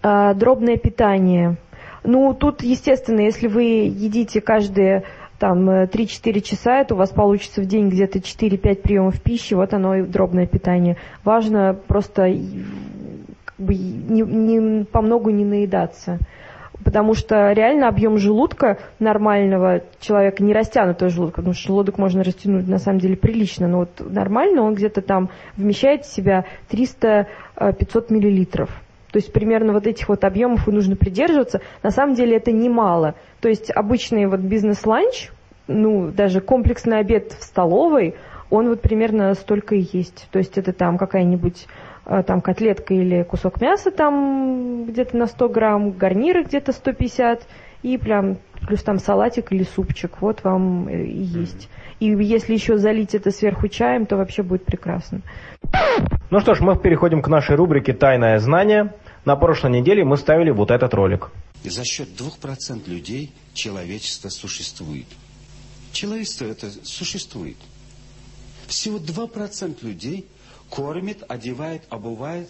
[0.03, 1.57] э, дробное питание–
[2.03, 5.05] ну, тут, естественно, если вы едите каждые
[5.41, 5.88] там 3-4
[6.36, 10.03] э, часа, это у вас получится в день где-то 4-5 приемов пищи, вот оно и
[10.03, 10.99] дробное питание.
[11.24, 12.30] Важно просто
[13.47, 16.18] как бы, не, не, по многу не наедаться.
[16.84, 22.68] Потому что реально объем желудка нормального человека, не растянутого желудка, потому что желудок можно растянуть
[22.68, 27.26] на самом деле прилично, но вот нормально он где-то там вмещает в себя 300-500
[28.11, 28.70] миллилитров.
[29.12, 31.61] То есть примерно вот этих вот объемов и нужно придерживаться.
[31.82, 33.14] На самом деле это немало.
[33.40, 35.30] То есть обычный вот бизнес-ланч,
[35.66, 38.14] ну, даже комплексный обед в столовой,
[38.50, 40.28] он вот примерно столько и есть.
[40.30, 41.66] То есть это там какая-нибудь
[42.06, 47.46] э, там котлетка или кусок мяса там где-то на 100 грамм, гарниры где-то 150
[47.82, 50.20] и прям плюс там салатик или супчик.
[50.20, 51.68] Вот вам э, и есть.
[52.01, 55.20] И если еще залить это сверху чаем, то вообще будет прекрасно.
[56.30, 58.94] Ну что ж, мы переходим к нашей рубрике «Тайное знание».
[59.26, 61.30] На прошлой неделе мы ставили вот этот ролик.
[61.62, 65.07] И за счет 2% людей человечество существует.
[65.92, 67.57] Человечество это существует.
[68.66, 70.26] Всего 2% людей
[70.70, 72.48] кормит, одевает, обувает,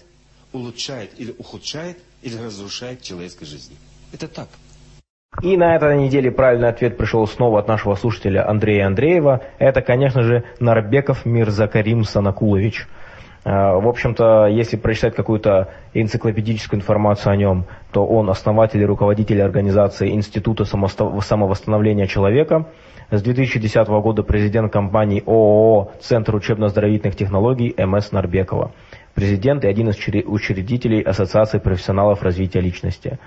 [0.52, 3.76] улучшает или ухудшает, или разрушает человеческой жизни.
[4.12, 4.48] Это так.
[5.42, 9.42] И на этой неделе правильный ответ пришел снова от нашего слушателя Андрея Андреева.
[9.58, 12.88] Это, конечно же, Нарбеков Мирзакарим Санакулович.
[13.44, 19.40] А, в общем-то, если прочитать какую-то энциклопедическую информацию о нем, то он основатель и руководитель
[19.40, 22.66] организации Института самовосстановления человека.
[23.10, 28.72] С 2010 года президент компании ООО «Центр учебно-оздоровительных технологий» МС Нарбекова.
[29.14, 33.18] Президент и один из учредителей Ассоциации профессионалов развития личности.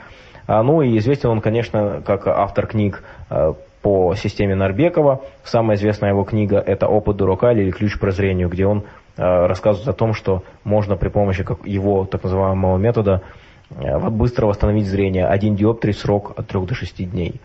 [0.47, 5.21] А, ну и известен он, конечно, как автор книг а, по системе Нарбекова.
[5.43, 8.83] Самая известная его книга– это «Опыт дурака» или «Ключ к прозрению», где он
[9.17, 13.21] а, рассказывает о том, что можно при помощи его так называемого метода
[13.69, 15.25] быстро восстановить зрение.
[15.25, 17.41] Один диоптрий срок от 3 до 6 дней.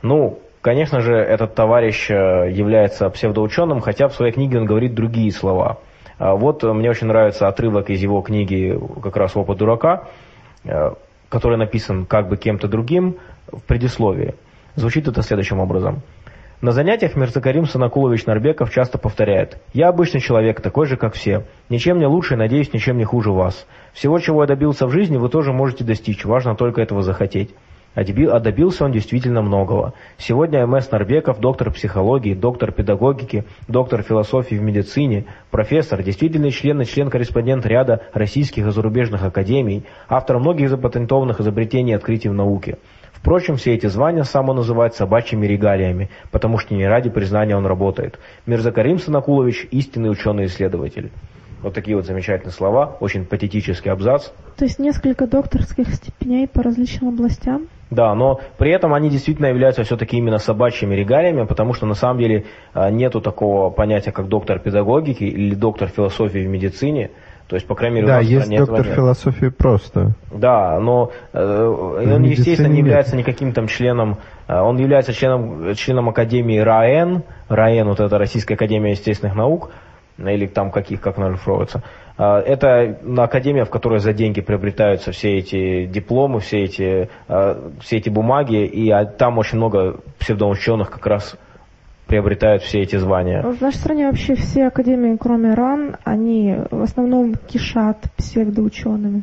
[0.00, 5.76] Ну, конечно же, этот товарищ является псевдоученым, хотя в своей книге он говорит другие слова.
[6.18, 10.04] Вот мне очень нравится отрывок из его книги как раз «Опыт дурака»,
[11.28, 13.16] который написан как бы кем-то другим
[13.50, 14.34] в предисловии.
[14.74, 16.02] Звучит это следующим образом.
[16.60, 21.44] На занятиях Мирзакарим Санакулович Нарбеков часто повторяет «Я обычный человек, такой же, как все.
[21.68, 23.64] Ничем не лучше и, надеюсь, ничем не хуже вас.
[23.92, 27.54] Всего, чего я добился в жизни, вы тоже можете достичь, важно только этого захотеть».
[27.94, 29.94] А, а добился он действительно многого.
[30.18, 36.84] Сегодня МС Нарбеков, доктор психологии, доктор педагогики, доктор философии в медицине, профессор, действительный член и
[36.84, 42.78] член-корреспондент ряда российских и зарубежных академий, автор многих запатентованных изобретений и открытий в науке.
[43.12, 47.66] Впрочем, все эти звания сам он называет собачьими регалиями, потому что не ради признания он
[47.66, 48.18] работает.
[48.46, 51.10] Мирзакарим Санакулович– истинный ученый-исследователь.
[51.62, 54.28] Вот такие вот замечательные слова, очень патетический абзац.
[54.56, 57.66] То есть несколько докторских степеней по различным областям?
[57.90, 62.18] Да, но при этом они действительно являются все-таки именно собачьими регалиями, потому что на самом
[62.18, 67.10] деле а, нету такого понятия, как доктор педагогики или доктор философии в медицине.
[67.48, 70.14] То есть, по крайней мере, да, у нас есть доктор философии просто.
[70.30, 74.18] Да, но э, он, естественно, не является никаким там членом,
[74.48, 79.70] э, он является членом, членом Академии РАЭН, РАЭН, вот это Российская Академия естественных наук,
[80.18, 81.30] или там каких, как она
[82.18, 88.08] это академия, в которой за деньги приобретаются все эти дипломы, все эти, а, все эти
[88.08, 91.36] бумаги, и а, там очень много псевдоученых как раз
[92.08, 93.42] приобретают все эти звания.
[93.42, 99.22] В нашей стране вообще все академии, кроме РАН, они в основном кишат псевдоучеными.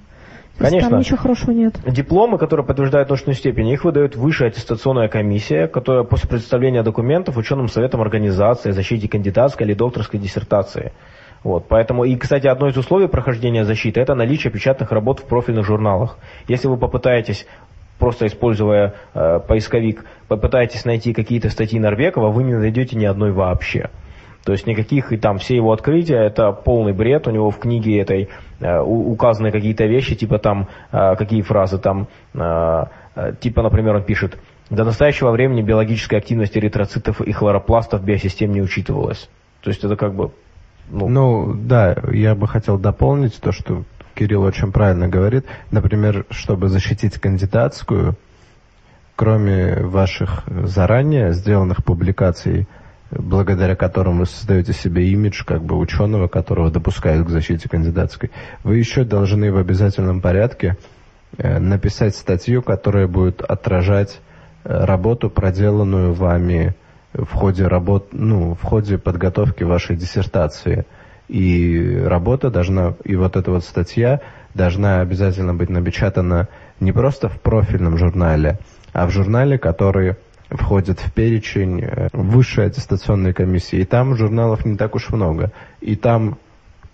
[0.58, 0.90] Конечно.
[0.90, 1.76] Там ничего хорошего нет.
[1.86, 7.68] Дипломы, которые подтверждают научную степень, их выдает высшая аттестационная комиссия, которая после представления документов ученым
[7.68, 10.94] советом организации о защите кандидатской или докторской диссертации.
[11.46, 15.64] Вот, поэтому, и, кстати, одно из условий прохождения защиты– это наличие печатных работ в профильных
[15.64, 16.18] журналах.
[16.48, 17.46] Если вы попытаетесь
[18.00, 23.92] просто используя э, поисковик, попытаетесь найти какие-то статьи Норвекова, вы не найдете ни одной вообще.
[24.44, 27.28] То есть никаких, и там все его открытия, это полный бред.
[27.28, 28.30] У него в книге этой
[28.60, 32.40] э, указаны какие-то вещи, типа там, э, какие фразы там, э,
[33.16, 34.40] э, типа, например, он пишет,
[34.72, 39.30] до настоящего времени биологическая активность эритроцитов и хлоропластов биосистем не учитывалась.
[39.62, 40.32] То есть это как бы...
[40.90, 43.84] Ну, ну да, я бы хотел дополнить то, что
[44.14, 45.46] Кирилл очень правильно говорит.
[45.72, 48.16] Например, чтобы защитить кандидатскую,
[49.16, 52.68] кроме ваших заранее сделанных публикаций,
[53.12, 58.32] благодаря которым вы создаете себе имидж как бы ученого, которого допускают к защите кандидатской,
[58.64, 60.78] вы еще должны в обязательном порядке
[61.38, 64.20] э, написать статью, которая будет отражать
[64.64, 66.76] э, работу, проделанную вами
[67.18, 70.86] в ходе работ, ну, в ходе подготовки вашей диссертации.
[71.28, 74.22] И работа должна, и вот эта вот статья
[74.54, 76.48] должна обязательно быть напечатана
[76.80, 78.60] не просто в профильном журнале,
[78.94, 80.16] а в журнале, который
[80.50, 83.80] входит в перечень э, высшей аттестационной комиссии.
[83.80, 85.52] И там журналов не так уж много.
[85.82, 86.38] И там,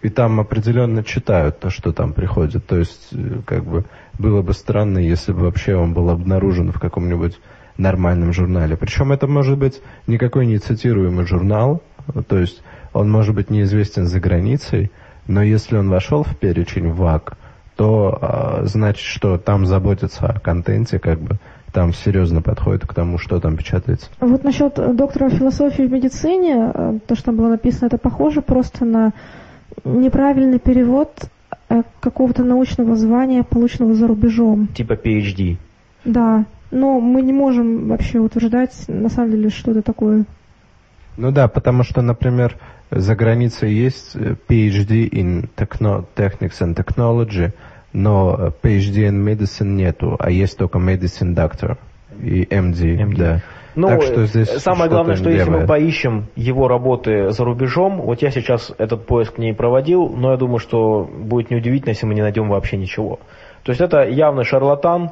[0.01, 2.65] и там определенно читают то, что там приходит.
[2.65, 3.83] То есть, э, как бы,
[4.17, 7.39] было бы странно, если бы вообще он был обнаружен в каком-нибудь
[7.77, 8.75] нормальном журнале.
[8.77, 11.81] Причем это может быть никакой не цитируемый журнал,
[12.27, 12.61] то есть
[12.93, 14.91] он может быть неизвестен за границей,
[15.27, 17.37] но если он вошел в перечень ВАК,
[17.75, 21.37] то а, значит, что там заботятся о контенте, как бы
[21.71, 24.09] там серьезно подходит к тому, что там печатается.
[24.19, 28.83] Вот насчет доктора философии в медицине, э, то, что там было написано, это похоже просто
[28.83, 29.13] на
[29.85, 31.11] неправильный перевод
[31.69, 34.67] э, какого-то научного звания, полученного за рубежом.
[34.67, 35.57] Типа PhD.
[36.03, 40.25] Да, но мы не можем вообще утверждать, на самом деле, что это такое.
[41.17, 42.57] Ну да, потому что, например,
[42.89, 47.51] за границей есть э, PhD in techno Technics and Technology,
[47.93, 51.77] но PhD in Medicine нету, а есть только Medicine Doctor
[52.21, 53.17] и MD, MD.
[53.17, 53.41] да.
[53.73, 58.21] Ну, так что здесь самое главное, что если мы поищем его работы за рубежом, вот
[58.21, 62.21] я сейчас этот поиск не проводил, но я думаю, что будет неудивительно, если мы не
[62.21, 63.19] найдем вообще ничего.
[63.63, 65.09] То есть это явный шарлатан, э,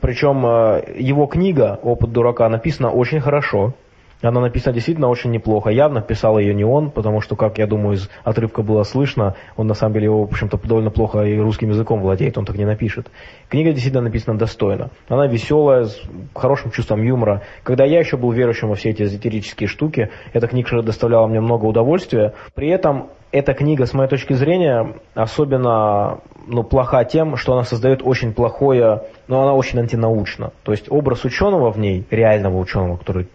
[0.00, 3.74] причем э, его книга «Опыт дурака» написана очень хорошо,
[4.22, 5.70] она написана действительно очень неплохо.
[5.70, 9.66] Явно писал ее не он, потому что, как я думаю, из отрывка было слышно, он
[9.66, 12.66] на самом деле его, в общем-то, довольно плохо и русским языком владеет, он так не
[12.66, 13.10] напишет.
[13.48, 14.90] Книга действительно написана достойно.
[15.08, 16.00] Она веселая, с
[16.34, 17.42] хорошим чувством юмора.
[17.62, 21.64] Когда я еще был верующим во все эти эзотерические штуки, эта книга доставляла мне много
[21.64, 22.34] удовольствия.
[22.54, 28.02] При этом эта книга, с моей точки зрения, особенно ну, плоха тем, что она создает
[28.04, 30.50] очень плохое, но она очень антинаучна.
[30.64, 33.28] То есть образ ученого в ней, реального ученого, который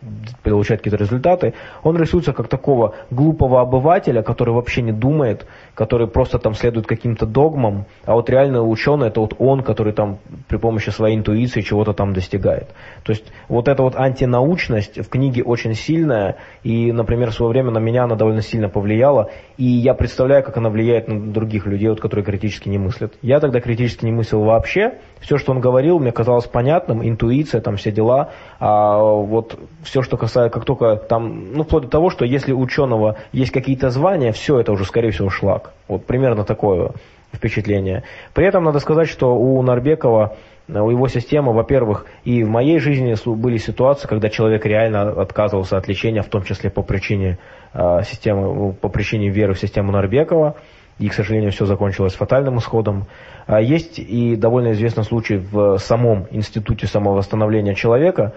[0.44, 6.40] получает какие-то результаты, он рисуется как такого глупого обывателя, который вообще не думает, который просто
[6.40, 10.90] там следует каким-то догмам, а вот реальный ученый это вот он, который там при помощи
[10.90, 12.70] своей интуиции чего-то там достигает.
[13.04, 17.72] То есть вот эта вот антинаучность в книге очень сильная, и, например, в свое время
[17.72, 21.90] на меня она довольно сильно повлияла, и я представляю, как она влияет на других людей,
[21.90, 23.14] вот, которые критически не мыслят.
[23.22, 27.76] Я тогда критически не мыслил вообще, все, что он говорил, мне казалось понятным, интуиция, там
[27.76, 32.26] все дела, а вот все, что касается, как только там, ну, вплоть до того, что
[32.26, 35.65] если у ученого есть какие-то звания, все это уже, скорее всего, шлак.
[35.88, 36.92] Вот примерно такое
[37.34, 38.04] впечатление.
[38.34, 40.36] При этом надо сказать, что у Нарбекова
[40.68, 45.88] у его системы, во-первых, и в моей жизни были ситуации, когда человек реально отказывался от
[45.88, 47.38] лечения, в том числе по причине
[47.74, 50.56] э, системы, по причине веры в систему Нарбекова,
[50.98, 53.06] и, к сожалению, все закончилось фатальным исходом.
[53.46, 58.34] А есть и довольно известный случай в самом институте самовосстановления человека,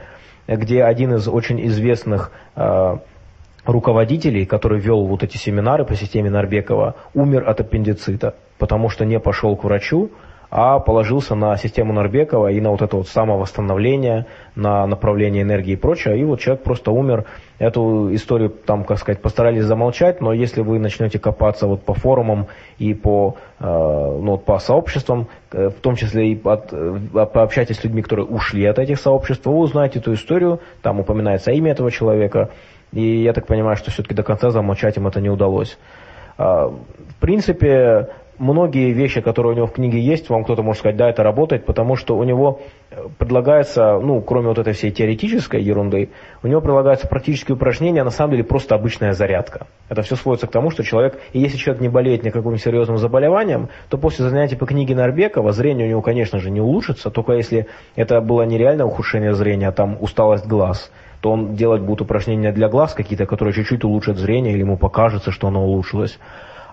[0.47, 2.97] где один из очень известных э,
[3.69, 9.21] руководителей, который вел вот эти семинары по системе Нарбекова, умер от аппендицита, потому что не
[9.21, 10.11] пошел к врачу,
[10.51, 15.77] а положился на систему Нарбекова и на вот это вот самовосстановление, на направление энергии и
[15.77, 17.27] прочее, и вот человек просто умер.
[17.59, 22.47] Эту историю, там, как сказать, постарались замолчать, но если вы начнете копаться вот по форумам
[22.79, 27.77] и по, э, ну, вот по сообществам, э, в том числе и от, э, пообщайтесь
[27.77, 31.91] с людьми, которые ушли от этих сообществ, вы узнаете эту историю, там упоминается имя этого
[31.91, 32.49] человека,
[32.93, 35.79] и я так понимаю, что все-таки до конца замолчать им это не удалось.
[36.39, 38.09] Э, в принципе,
[38.39, 41.67] многие вещи, которые у него в книге есть, вам кто-то может сказать, да, это работает,
[41.67, 42.61] потому что у него
[42.91, 46.11] э, предлагается, ну, кроме вот этой всей теоретической ерунды,
[46.43, 49.67] у него предлагаются практические упражнения, а на самом деле просто обычная зарядка.
[49.89, 53.69] Это все сводится к тому, что человек, и если человек не болеет никаким серьезным заболеванием,
[53.89, 57.67] то после занятий по книге Нарбекова зрение у него, конечно же, не улучшится, только если
[57.97, 60.91] это было нереальное ухудшение зрения, а там усталость глаз,
[61.21, 65.31] то он делать будет упражнения для глаз какие-то, которые чуть-чуть улучшат зрение, или ему покажется,
[65.31, 66.19] что оно улучшилось.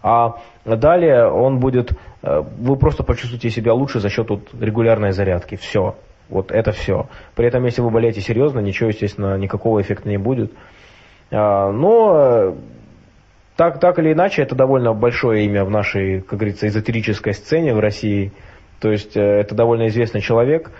[0.03, 0.35] А
[0.65, 5.55] далее он будет, э, вы просто почувствуете себя лучше за счет вот регулярной зарядки.
[5.55, 5.95] Все.
[6.29, 7.07] Вот это все.
[7.35, 10.51] При этом, если вы болеете серьезно, ничего, естественно, никакого эффекта не будет.
[11.31, 12.53] А, но э,
[13.55, 17.79] так, так или иначе, это довольно большое имя в нашей, как говорится, эзотерической сцене в
[17.79, 18.31] России.
[18.79, 20.71] То есть э, это довольно известный человек.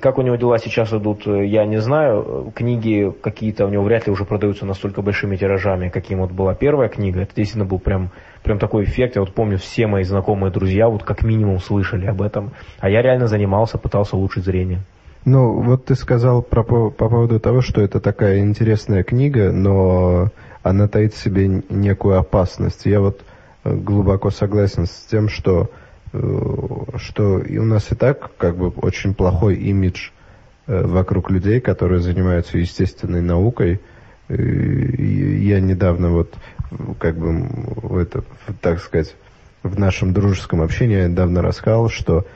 [0.00, 2.52] Как у него дела сейчас идут, я не знаю.
[2.54, 6.90] Книги какие-то у него вряд ли уже продаются настолько большими тиражами, каким вот была первая
[6.90, 7.20] книга.
[7.20, 8.10] Это действительно был прям
[8.42, 9.16] прям такой эффект.
[9.16, 12.52] Я вот помню, все мои знакомые друзья вот как минимум слышали об этом.
[12.78, 14.80] А я реально занимался, пытался улучшить зрение.
[15.24, 20.28] Ну, вот ты сказал про, по поводу того, что это такая интересная книга, но
[20.62, 22.86] она таит в себе некую опасность.
[22.86, 23.20] Я вот
[23.64, 25.70] э, глубоко согласен с тем, что,
[26.12, 26.18] э,
[26.96, 30.10] что у нас и так как бы очень плохой имидж
[30.66, 33.80] э, вокруг людей, которые занимаются естественной наукой.
[34.28, 36.32] Я недавно вот
[37.00, 38.22] как бы, это,
[38.60, 39.16] так сказать,
[39.64, 42.26] в нашем дружеском общении недавно рассказал, что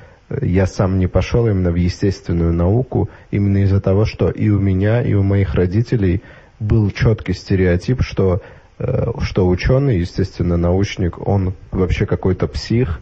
[0.43, 5.03] я сам не пошел именно в естественную науку, именно из-за того, что и у меня,
[5.03, 6.23] и у моих родителей
[6.61, 8.41] был четкий стереотип, что,
[8.79, 13.01] э, что ученый, естественно, научник, он вообще какой-то псих,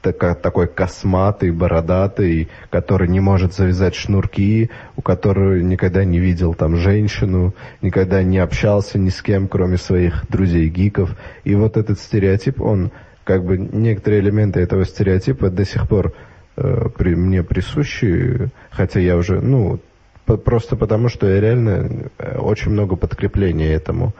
[0.00, 7.54] такой косматый, бородатый, который не может завязать шнурки, у которого никогда не видел там женщину,
[7.80, 11.16] никогда не общался ни с кем, кроме своих друзей-гиков.
[11.44, 12.90] И вот этот стереотип, он
[13.24, 16.12] как бы некоторые элементы этого стереотипа до сих пор
[16.56, 19.80] э, при, мне присущи, хотя я уже, ну,
[20.26, 24.14] по, просто потому, что я реально э, очень много подкрепления этому.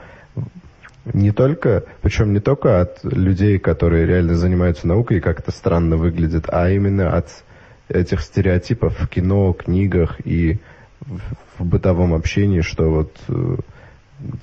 [1.11, 6.45] Не только, причем не только от людей, которые реально занимаются наукой и как-то странно выглядят,
[6.47, 7.27] а именно от
[7.89, 10.59] этих стереотипов в кино, книгах и
[11.01, 11.19] в,
[11.59, 13.57] в бытовом общении, что вот э,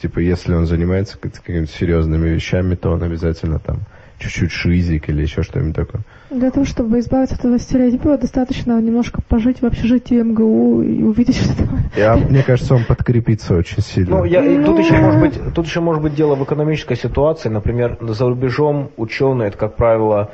[0.03, 3.81] типа если он занимается какими-то серьезными вещами, то он обязательно там
[4.21, 6.03] чуть-чуть шизик или еще что-нибудь такое.
[6.31, 11.37] Для того, чтобы избавиться от этого стереотипа, достаточно немножко пожить в общежитии МГУ и увидеть,
[11.37, 11.81] что там...
[11.97, 14.19] Я, мне кажется, он подкрепится очень сильно.
[14.19, 14.67] Ну, я, ну...
[14.67, 17.49] Тут, еще может быть, тут еще может быть дело в экономической ситуации.
[17.49, 20.31] Например, за рубежом ученые, это, как правило,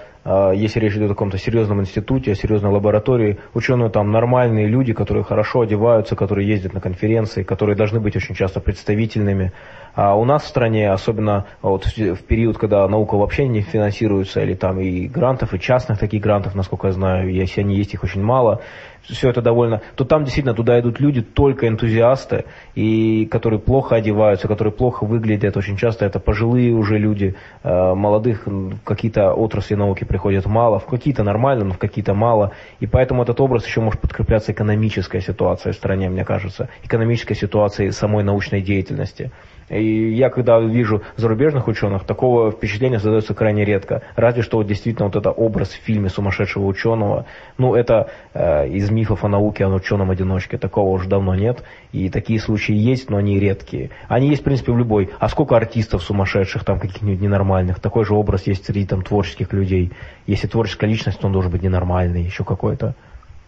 [0.55, 5.23] если речь идет о каком-то серьезном институте, о серьезной лаборатории, ученые там нормальные люди, которые
[5.23, 9.53] хорошо одеваются, которые ездят на конференции, которые должны быть очень часто представительными.
[9.95, 14.55] А у нас в стране, особенно вот в период, когда наука вообще не финансируется, или
[14.55, 18.23] там и грантов, и частных таких грантов, насколько я знаю, если они есть, их очень
[18.23, 18.61] мало,
[19.09, 22.45] все это довольно, то там действительно туда идут люди только энтузиасты,
[22.75, 25.57] и которые плохо одеваются, которые плохо выглядят.
[25.57, 28.47] Очень часто это пожилые уже люди, э, молодых
[28.85, 32.53] какие-то отрасли науки приходят мало, в какие-то нормально, но в какие-то мало.
[32.81, 37.91] И поэтому этот образ еще может подкрепляться экономической ситуацией в стране, мне кажется, экономической ситуацией
[37.91, 39.31] самой научной деятельности.
[39.69, 44.03] И я когда вижу зарубежных ученых, такого впечатления создается крайне редко.
[44.15, 47.27] Разве что вот действительно вот это образ в фильме сумасшедшего ученого,
[47.59, 51.65] ну это э, из мифов о науке о ученом-одиночке, такого уже давно нет.
[51.93, 53.91] И такие случаи есть, но они редкие.
[54.09, 55.11] Они есть, в принципе, в любой.
[55.19, 57.81] А сколько артистов сумасшедших, там каких-нибудь ненормальных?
[57.81, 59.93] Такой же образ есть среди там творческих людей.
[60.27, 62.95] Если творческая личность, то он должен быть ненормальный, еще какой-то.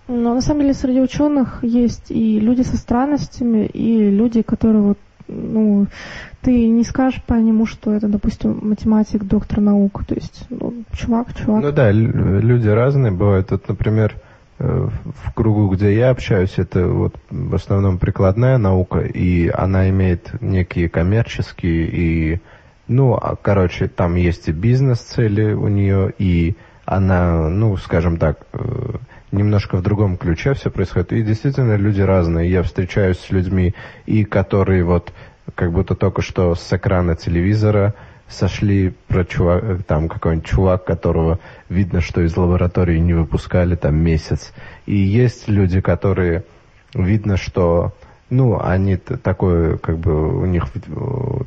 [0.09, 4.99] Но на самом деле среди ученых есть и люди со странностями, и люди, которые вот
[5.29, 5.87] ну,
[6.41, 11.35] ты не скажешь по нему, что это, допустим, математик, доктор наук, то есть, ну, чувак,
[11.35, 11.63] чувак.
[11.63, 13.51] Ну да, люди разные бывают.
[13.51, 14.15] Вот, например,
[14.59, 20.41] э, в кругу, где я общаюсь, это вот в основном прикладная наука, и она имеет
[20.41, 22.41] некие коммерческие и,
[22.87, 28.95] ну, а, короче, там есть и бизнес-цели у нее, и она, ну, скажем так, э,
[29.33, 31.13] немножко в другом ключе все происходит.
[31.13, 32.51] И действительно люди разные.
[32.51, 33.75] Я встречаюсь с людьми,
[34.07, 35.13] и которые вот
[35.55, 37.95] как будто только что с экрана телевизора
[38.29, 44.53] сошли про чувак, там какой-нибудь чувак, которого видно, что из лаборатории не выпускали там месяц.
[44.87, 46.45] И есть люди, которые
[46.95, 47.95] видно, что
[48.31, 50.67] ну, они такой, как бы, у них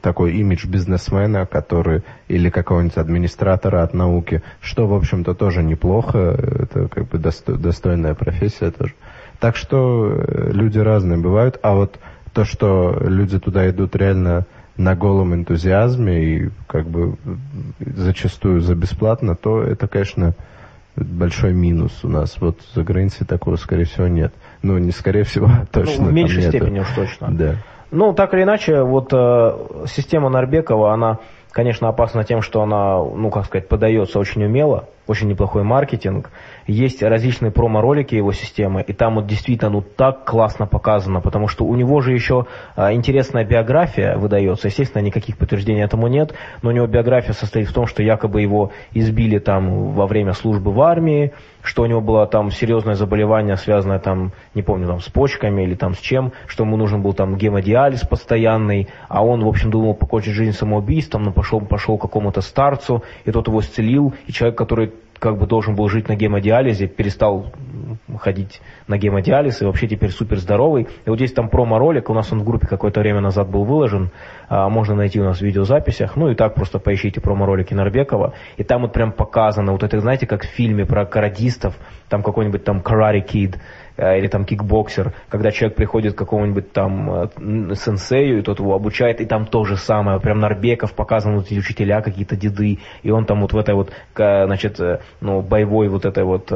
[0.01, 6.87] такой имидж бизнесмена, который, или какого-нибудь администратора от науки, что, в общем-то, тоже неплохо, это
[6.87, 8.93] как бы досто, достойная профессия тоже.
[9.39, 11.99] Так что э, люди разные бывают, а вот
[12.33, 14.45] то, что люди туда идут реально
[14.77, 17.17] на голом энтузиазме и как бы
[17.79, 20.33] зачастую за бесплатно, то это, конечно,
[20.95, 22.37] большой минус у нас.
[22.39, 24.33] Вот за границей такого, скорее всего, нет.
[24.63, 26.05] Ну, не скорее всего, а точно.
[26.05, 27.29] Ну, в меньшей степени уж точно.
[27.31, 27.55] Да.
[27.91, 31.19] Ну, так или иначе, вот э, система Нарбекова, она,
[31.51, 36.29] конечно, опасна тем, что она, ну, как сказать, подается очень умело, очень неплохой маркетинг.
[36.67, 41.65] Есть различные промо-ролики его системы, и там вот действительно ну так классно показано, потому что
[41.65, 42.45] у него же еще
[42.75, 44.67] а, интересная биография выдается.
[44.67, 48.71] Естественно, никаких подтверждений этому нет, но у него биография состоит в том, что якобы его
[48.93, 51.33] избили там во время службы в армии,
[51.63, 55.75] что у него было там серьезное заболевание, связанное там, не помню, там с почками или
[55.75, 59.93] там с чем, что ему нужен был там гемодиализ постоянный, а он, в общем, думал
[59.93, 64.57] покончить жизнь самоубийством, но пошел, пошел к какому-то старцу, и тот его исцелил, и человек,
[64.57, 67.53] который как бы должен был жить на гемодиализе, перестал
[68.17, 70.87] ходить на гемодиализ и вообще теперь супер здоровый.
[71.05, 74.09] И вот здесь там промо-ролик, у нас он в группе какое-то время назад был выложен,
[74.49, 78.63] а, можно найти у нас в видеозаписях, ну и так просто поищите промо-ролики Нарбекова, и
[78.63, 81.77] там вот прям показано, вот это, знаете, как в фильме про карадистов,
[82.09, 83.57] там какой-нибудь там Karate Kid,
[83.97, 89.21] или там кикбоксер, когда человек приходит к какому-нибудь там э, сенсею, и тот его обучает,
[89.21, 93.25] и там то же самое, прям Нарбеков показан, вот эти учителя какие-то деды, и он
[93.25, 96.51] там вот в этой вот, значит, э, ну, боевой вот этой вот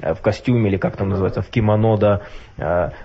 [0.00, 2.20] в костюме или как там называется, в кимоно, да,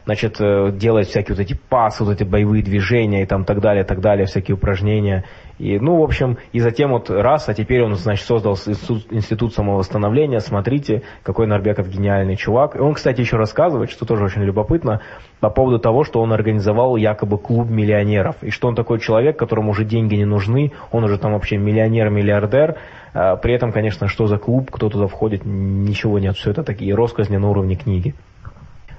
[0.05, 0.37] значит,
[0.77, 4.25] делает всякие вот эти пасы, вот эти боевые движения и там так далее, так далее,
[4.25, 5.25] всякие упражнения.
[5.59, 10.39] И, ну, в общем, и затем вот раз, а теперь он, значит, создал институт, самовосстановления,
[10.39, 12.75] смотрите, какой Нарбеков гениальный чувак.
[12.75, 15.01] И он, кстати, еще рассказывает, что тоже очень любопытно,
[15.41, 19.71] по поводу того, что он организовал якобы клуб миллионеров, и что он такой человек, которому
[19.71, 22.77] уже деньги не нужны, он уже там вообще миллионер-миллиардер,
[23.13, 27.37] при этом, конечно, что за клуб, кто туда входит, ничего нет, все это такие росказни
[27.37, 28.15] на уровне книги.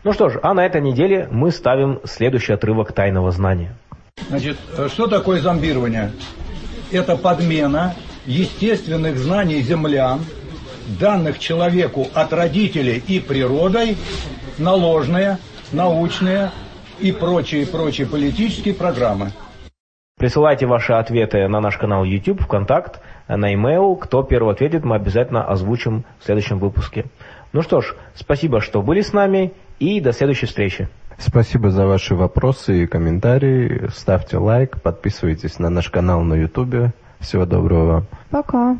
[0.04, 3.76] Ну что ж, а на этой неделе мы ставим следующий отрывок тайного знания.
[4.28, 4.56] Значит,
[4.88, 6.12] что такое зомбирование?
[6.92, 7.94] это подмена
[8.26, 10.20] естественных знаний землян,
[10.98, 13.96] данных человеку от родителей и природой,
[14.58, 15.38] на ложные,
[15.72, 16.50] научные
[16.98, 19.32] и прочие-прочие политические программы.
[20.18, 23.00] Присылайте ваши ответы на наш канал YouTube, ВКонтакт,
[23.36, 23.96] на e-mail.
[23.98, 27.06] Кто первый ответит, мы обязательно озвучим в следующем выпуске.
[27.52, 30.88] Ну что ж, спасибо, что были с нами, и до следующей встречи.
[31.18, 33.88] Спасибо за ваши вопросы и комментарии.
[33.94, 36.92] Ставьте лайк, подписывайтесь на наш канал на YouTube.
[37.18, 38.06] Всего доброго вам.
[38.30, 38.76] Пока.